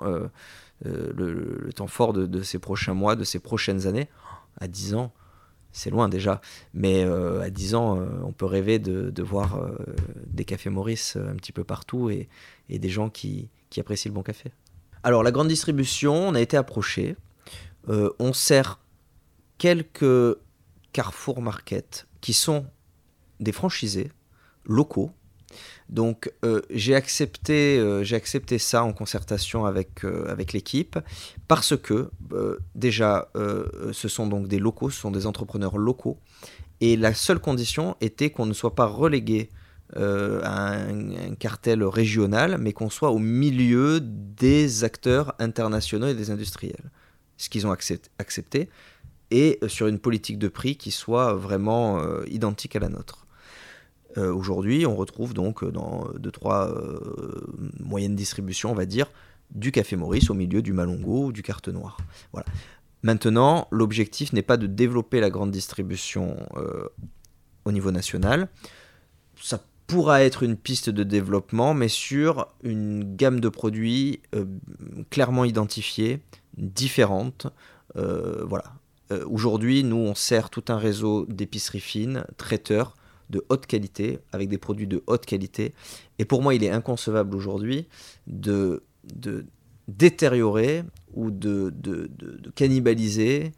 le, 0.84 1.70
temps 1.74 1.86
fort 1.86 2.12
de, 2.12 2.26
de, 2.26 2.42
ces 2.42 2.58
prochains 2.58 2.94
mois, 2.94 3.16
de 3.16 3.24
ces 3.24 3.38
prochaines 3.38 3.86
années. 3.86 4.08
À 4.58 4.68
10 4.68 4.94
ans, 4.94 5.12
c'est 5.76 5.90
loin 5.90 6.08
déjà. 6.08 6.40
Mais 6.74 7.04
euh, 7.04 7.42
à 7.42 7.50
10 7.50 7.74
ans, 7.74 8.00
euh, 8.00 8.06
on 8.24 8.32
peut 8.32 8.46
rêver 8.46 8.78
de, 8.78 9.22
voir 9.22 9.56
euh, 9.56 9.76
des 10.26 10.44
cafés 10.44 10.70
Maurice 10.70 11.16
un 11.16 11.36
petit 11.36 11.52
peu 11.52 11.64
partout 11.64 12.10
et, 12.10 12.28
des 12.68 12.88
gens 12.88 13.10
qui, 13.10 13.50
apprécient 13.78 14.10
le 14.10 14.14
bon 14.14 14.22
café. 14.22 14.50
Alors, 15.02 15.22
la 15.22 15.30
grande 15.30 15.48
distribution, 15.48 16.28
on 16.28 16.34
a 16.34 16.40
été 16.40 16.56
approché. 16.56 17.16
on 17.86 18.32
sert 18.32 18.80
quelques 19.58 20.38
Carrefour 20.92 21.42
Market 21.42 22.06
qui 22.22 22.32
sont 22.32 22.64
des 23.38 23.52
franchisés 23.52 24.10
locaux 24.64 25.10
donc 25.88 26.32
euh, 26.44 26.62
j'ai 26.70 26.94
accepté, 26.94 27.78
euh, 27.78 28.04
accepté 28.12 28.58
ça 28.58 28.82
en 28.82 28.92
concertation 28.92 29.66
avec, 29.66 30.04
euh, 30.04 30.26
avec 30.28 30.52
l'équipe 30.52 30.98
parce 31.46 31.76
que 31.76 32.10
déjà 32.74 33.30
ce 33.92 34.08
sont 34.08 34.26
donc 34.26 34.48
des 34.48 34.58
locaux, 34.58 34.90
ce 34.90 35.00
sont 35.00 35.10
des 35.10 35.26
entrepreneurs 35.26 35.78
locaux 35.78 36.18
et 36.80 36.96
la 36.96 37.14
seule 37.14 37.38
condition 37.38 37.96
était 38.00 38.30
qu'on 38.30 38.46
ne 38.46 38.52
soit 38.52 38.74
pas 38.74 38.86
relégué 38.86 39.48
à 39.94 40.72
un, 40.72 41.34
cartel 41.38 41.84
régional 41.84 42.58
mais 42.58 42.72
qu'on 42.72 42.90
soit 42.90 43.10
au 43.10 43.20
milieu 43.20 44.00
des 44.00 44.82
acteurs 44.82 45.34
internationaux 45.38 46.08
et 46.08 46.14
des 46.14 46.30
industriels. 46.30 46.90
Ce 47.36 47.48
qu'ils 47.48 47.66
ont 47.66 47.76
accepté 48.18 48.68
et 49.30 49.60
sur 49.68 49.86
une 49.86 50.00
politique 50.00 50.38
de 50.38 50.48
prix 50.48 50.76
qui 50.76 50.90
soit 50.90 51.34
vraiment 51.34 52.02
identique 52.26 52.74
à 52.74 52.80
la 52.80 52.88
nôtre. 52.88 53.25
Euh, 54.18 54.32
aujourd'hui, 54.32 54.86
on 54.86 54.96
retrouve 54.96 55.34
donc 55.34 55.62
euh, 55.62 55.70
dans 55.70 56.08
deux, 56.18 56.30
trois 56.30 56.68
euh, 56.68 57.46
moyennes 57.80 58.16
distributions, 58.16 58.70
on 58.70 58.74
va 58.74 58.86
dire, 58.86 59.10
du 59.50 59.72
café 59.72 59.96
Maurice 59.96 60.30
au 60.30 60.34
milieu 60.34 60.62
du 60.62 60.72
Malongo 60.72 61.26
ou 61.26 61.32
du 61.32 61.42
carte 61.42 61.68
noire. 61.68 61.98
Voilà. 62.32 62.46
Maintenant, 63.02 63.68
l'objectif 63.70 64.32
n'est 64.32 64.42
pas 64.42 64.56
de 64.56 64.66
développer 64.66 65.20
la 65.20 65.30
grande 65.30 65.52
distribution 65.52 66.36
au 67.64 67.70
niveau 67.70 67.92
national. 67.92 68.48
Ça 69.40 69.62
pourra 69.86 70.24
être 70.24 70.42
une 70.42 70.56
piste 70.56 70.90
de 70.90 71.04
développement, 71.04 71.74
mais 71.74 71.86
sur 71.86 72.48
une 72.64 73.14
gamme 73.14 73.38
de 73.38 73.48
produits 73.48 74.22
clairement 75.10 75.44
identifiée, 75.44 76.20
différente. 76.56 77.46
voilà. 77.94 78.64
Aujourd'hui, 79.26 79.84
nous, 79.84 79.98
on 79.98 80.16
sert 80.16 80.50
tout 80.50 80.64
un 80.66 80.78
réseau 80.78 81.26
d'épiceries 81.26 81.78
fines, 81.78 82.24
traiteurs, 82.38 82.96
de 83.30 83.44
haute 83.48 83.66
qualité, 83.66 84.18
avec 84.32 84.48
des 84.48 84.58
produits 84.58 84.86
de 84.86 85.02
haute 85.06 85.26
qualité. 85.26 85.74
Et 86.18 86.24
pour 86.24 86.42
moi, 86.42 86.54
il 86.54 86.62
est 86.64 86.70
inconcevable 86.70 87.34
aujourd'hui 87.34 87.86
de, 88.26 88.82
de 89.14 89.46
détériorer 89.88 90.84
ou 91.14 91.30
de, 91.30 91.72
de, 91.76 92.08
de 92.18 92.50
cannibaliser 92.50 93.52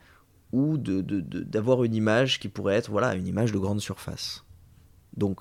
ou 0.53 0.79
d'avoir 0.79 1.85
une 1.85 1.95
image 1.95 2.41
qui 2.41 2.49
pourrait 2.49 2.77
être 2.77 2.91
voilà, 2.91 3.15
une 3.15 3.27
image 3.27 3.53
de 3.53 3.59
grande 3.59 3.81
surface. 3.81 4.45
Donc, 5.17 5.41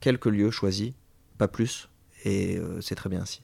quelques 0.00 0.26
lieux 0.26 0.50
choisis, 0.50 0.92
pas 1.38 1.48
plus, 1.48 1.88
et 2.24 2.56
euh, 2.56 2.80
c'est 2.80 2.94
très 2.94 3.08
bien 3.08 3.22
ainsi. 3.22 3.42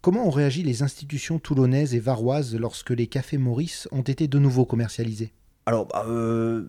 Comment 0.00 0.26
ont 0.26 0.30
réagi 0.30 0.62
les 0.62 0.82
institutions 0.82 1.38
toulonnaises 1.38 1.94
et 1.94 2.00
varoises 2.00 2.54
lorsque 2.54 2.90
les 2.90 3.06
cafés 3.06 3.38
Maurice 3.38 3.88
ont 3.90 4.02
été 4.02 4.28
de 4.28 4.38
nouveau 4.38 4.66
commercialisés? 4.66 5.32
Alors, 5.64 5.86
bah, 5.86 6.04
euh, 6.06 6.68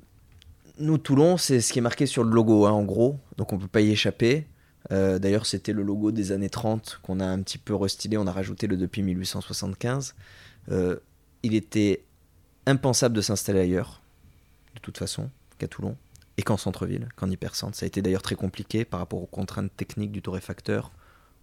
nous, 0.78 0.98
Toulon, 0.98 1.38
c'est 1.38 1.62
ce 1.62 1.72
qui 1.72 1.80
est 1.80 1.82
marqué 1.82 2.06
sur 2.06 2.24
le 2.24 2.30
logo, 2.30 2.66
hein, 2.66 2.72
en 2.72 2.84
gros, 2.84 3.20
donc 3.38 3.54
on 3.54 3.56
ne 3.56 3.62
peut 3.62 3.68
pas 3.68 3.82
y 3.82 3.92
échapper. 3.92 4.48
Euh, 4.92 5.20
d'ailleurs, 5.20 5.46
c'était 5.46 5.74
le 5.74 5.84
logo 5.84 6.12
des 6.12 6.32
années 6.32 6.50
30 6.50 7.00
qu'on 7.02 7.20
a 7.20 7.26
un 7.26 7.42
petit 7.42 7.58
peu 7.58 7.74
restylé, 7.76 8.18
on 8.18 8.28
a 8.28 8.32
rajouté 8.32 8.68
le 8.68 8.78
depuis 8.78 9.02
1875. 9.02 10.16
Euh, 10.72 10.98
il 11.44 11.56
était 11.56 12.04
impensable 12.66 13.16
de 13.16 13.22
s'installer 13.22 13.62
ailleurs, 13.62 14.02
de 14.76 14.80
toute 14.82 14.98
façon, 14.98 15.30
qu'à 15.58 15.68
Toulon, 15.68 15.96
et 16.38 16.44
qu'en 16.44 16.58
centre-ville, 16.58 17.08
qu'en 17.16 17.30
hypercentre. 17.30 17.78
Ça 17.78 17.86
a 17.86 17.88
été 17.88 18.02
d'ailleurs 18.02 18.22
très 18.22 18.36
compliqué 18.36 18.86
par 18.86 19.00
rapport 19.00 19.22
aux 19.22 19.28
contraintes 19.28 19.76
techniques 19.76 20.12
du 20.12 20.22
torréfacteur. 20.22 20.92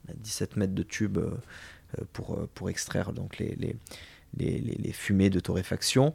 On 0.07 0.13
a 0.13 0.15
17 0.15 0.57
mètres 0.57 0.75
de 0.75 0.83
tube 0.83 1.19
euh, 1.19 2.05
pour, 2.13 2.69
extraire 2.69 3.13
donc 3.13 3.39
les 3.39 4.93
fumées 4.93 5.31
de 5.31 5.41
torréfaction. 5.41 6.15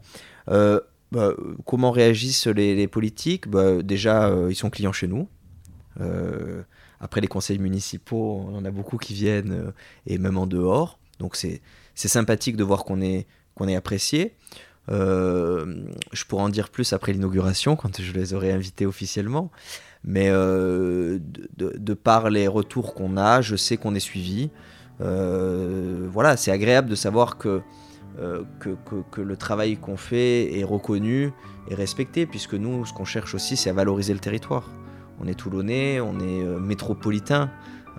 Bah, 1.12 1.34
comment 1.66 1.92
réagissent 1.92 2.48
les, 2.48 2.88
politiques? 2.88 3.48
Bah, 3.48 3.82
Déjà, 3.82 4.28
euh, 4.28 4.52
ils 4.52 4.56
sont 4.56 4.70
clients 4.70 4.92
chez 4.92 5.08
nous. 5.08 5.28
Euh, 6.02 6.64
après 7.00 7.22
les 7.22 7.28
conseils 7.28 7.60
municipaux, 7.60 8.46
on 8.48 8.56
en 8.56 8.66
a 8.66 8.72
beaucoup 8.72 8.98
qui 8.98 9.14
viennent, 9.14 9.52
euh, 9.52 9.72
et 10.06 10.18
même 10.18 10.38
en 10.38 10.48
dehors. 10.48 11.00
Donc 11.20 11.36
c'est 11.36 11.62
sympathique 11.96 12.58
de 12.58 12.64
voir 12.64 12.84
qu'on 12.84 13.02
est, 13.02 13.26
qu'on 13.56 13.68
est 13.68 13.76
apprécié. 13.76 14.36
je 14.90 16.24
pourrais 16.28 16.44
en 16.44 16.50
dire 16.50 16.70
plus 16.70 16.94
après 16.94 17.14
l'inauguration, 17.14 17.76
quand 17.76 18.02
je 18.02 18.14
les 18.14 18.34
aurai 18.34 18.52
invités 18.52 18.86
officiellement. 18.86 19.52
Mais 20.04 20.30
de, 20.30 21.20
de, 21.58 21.94
par 21.96 22.30
les 22.30 22.48
retours 22.48 22.94
qu'on 22.94 23.18
a, 23.18 23.42
je 23.42 23.56
sais 23.56 23.78
qu'on 23.78 23.96
est 23.96 24.00
suivi. 24.00 24.52
voilà, 25.00 26.38
c'est 26.38 26.52
agréable 26.52 26.90
de 26.90 26.96
savoir 26.96 27.38
que 27.38 27.62
euh, 28.20 28.44
que, 28.60 29.22
le 29.22 29.38
travail 29.38 29.78
qu'on 29.78 29.98
fait 29.98 30.58
est 30.58 30.64
reconnu 30.64 31.32
et 31.70 31.76
respecté, 31.76 32.26
puisque 32.26 32.56
nous, 32.56 32.84
ce 32.86 32.94
qu'on 32.94 33.06
cherche 33.06 33.36
aussi, 33.36 33.56
c'est 33.56 33.70
à 33.70 33.74
valoriser 33.74 34.14
le 34.14 34.20
territoire. 34.20 34.72
On 35.20 35.28
est 35.28 35.36
toulonnais, 35.36 36.00
on 36.00 36.20
est 36.20 36.44
euh, 36.44 36.60
métropolitain, 36.60 37.52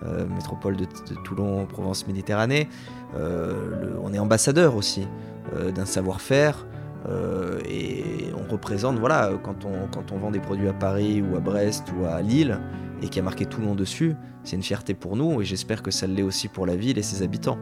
euh, 0.05 0.27
métropole 0.27 0.77
de, 0.77 0.87
Toulon, 1.25 1.67
Provence 1.67 2.07
Méditerranée. 2.09 2.69
on 3.15 4.13
est 4.13 4.19
ambassadeur 4.19 4.77
aussi 4.77 5.07
d'un 5.75 5.87
savoir-faire. 5.87 6.67
et 7.69 8.05
on 8.37 8.51
représente, 8.51 8.99
voilà, 8.99 9.31
quand 9.43 9.65
on, 9.65 9.87
quand 9.93 10.13
on 10.13 10.19
vend 10.19 10.31
des 10.31 10.41
produits 10.41 10.69
à 10.69 10.73
Paris 10.73 11.23
ou 11.23 11.37
à 11.37 11.41
Brest 11.41 11.85
ou 11.97 12.05
à 12.07 12.21
Lille, 12.23 12.61
et 13.03 13.09
qui 13.09 13.21
a 13.21 13.23
marqué 13.23 13.47
Toulon 13.47 13.75
dessus, 13.75 14.15
c'est 14.43 14.57
une 14.57 14.63
fierté 14.63 14.95
pour 14.95 15.17
nous, 15.17 15.41
et 15.41 15.45
j'espère 15.45 15.83
que 15.83 15.91
ça 15.91 16.07
l'est 16.07 16.23
aussi 16.23 16.49
pour 16.49 16.67
la 16.67 16.77
ville 16.77 16.99
et 16.99 17.03
ses 17.03 17.23
habitants. 17.23 17.59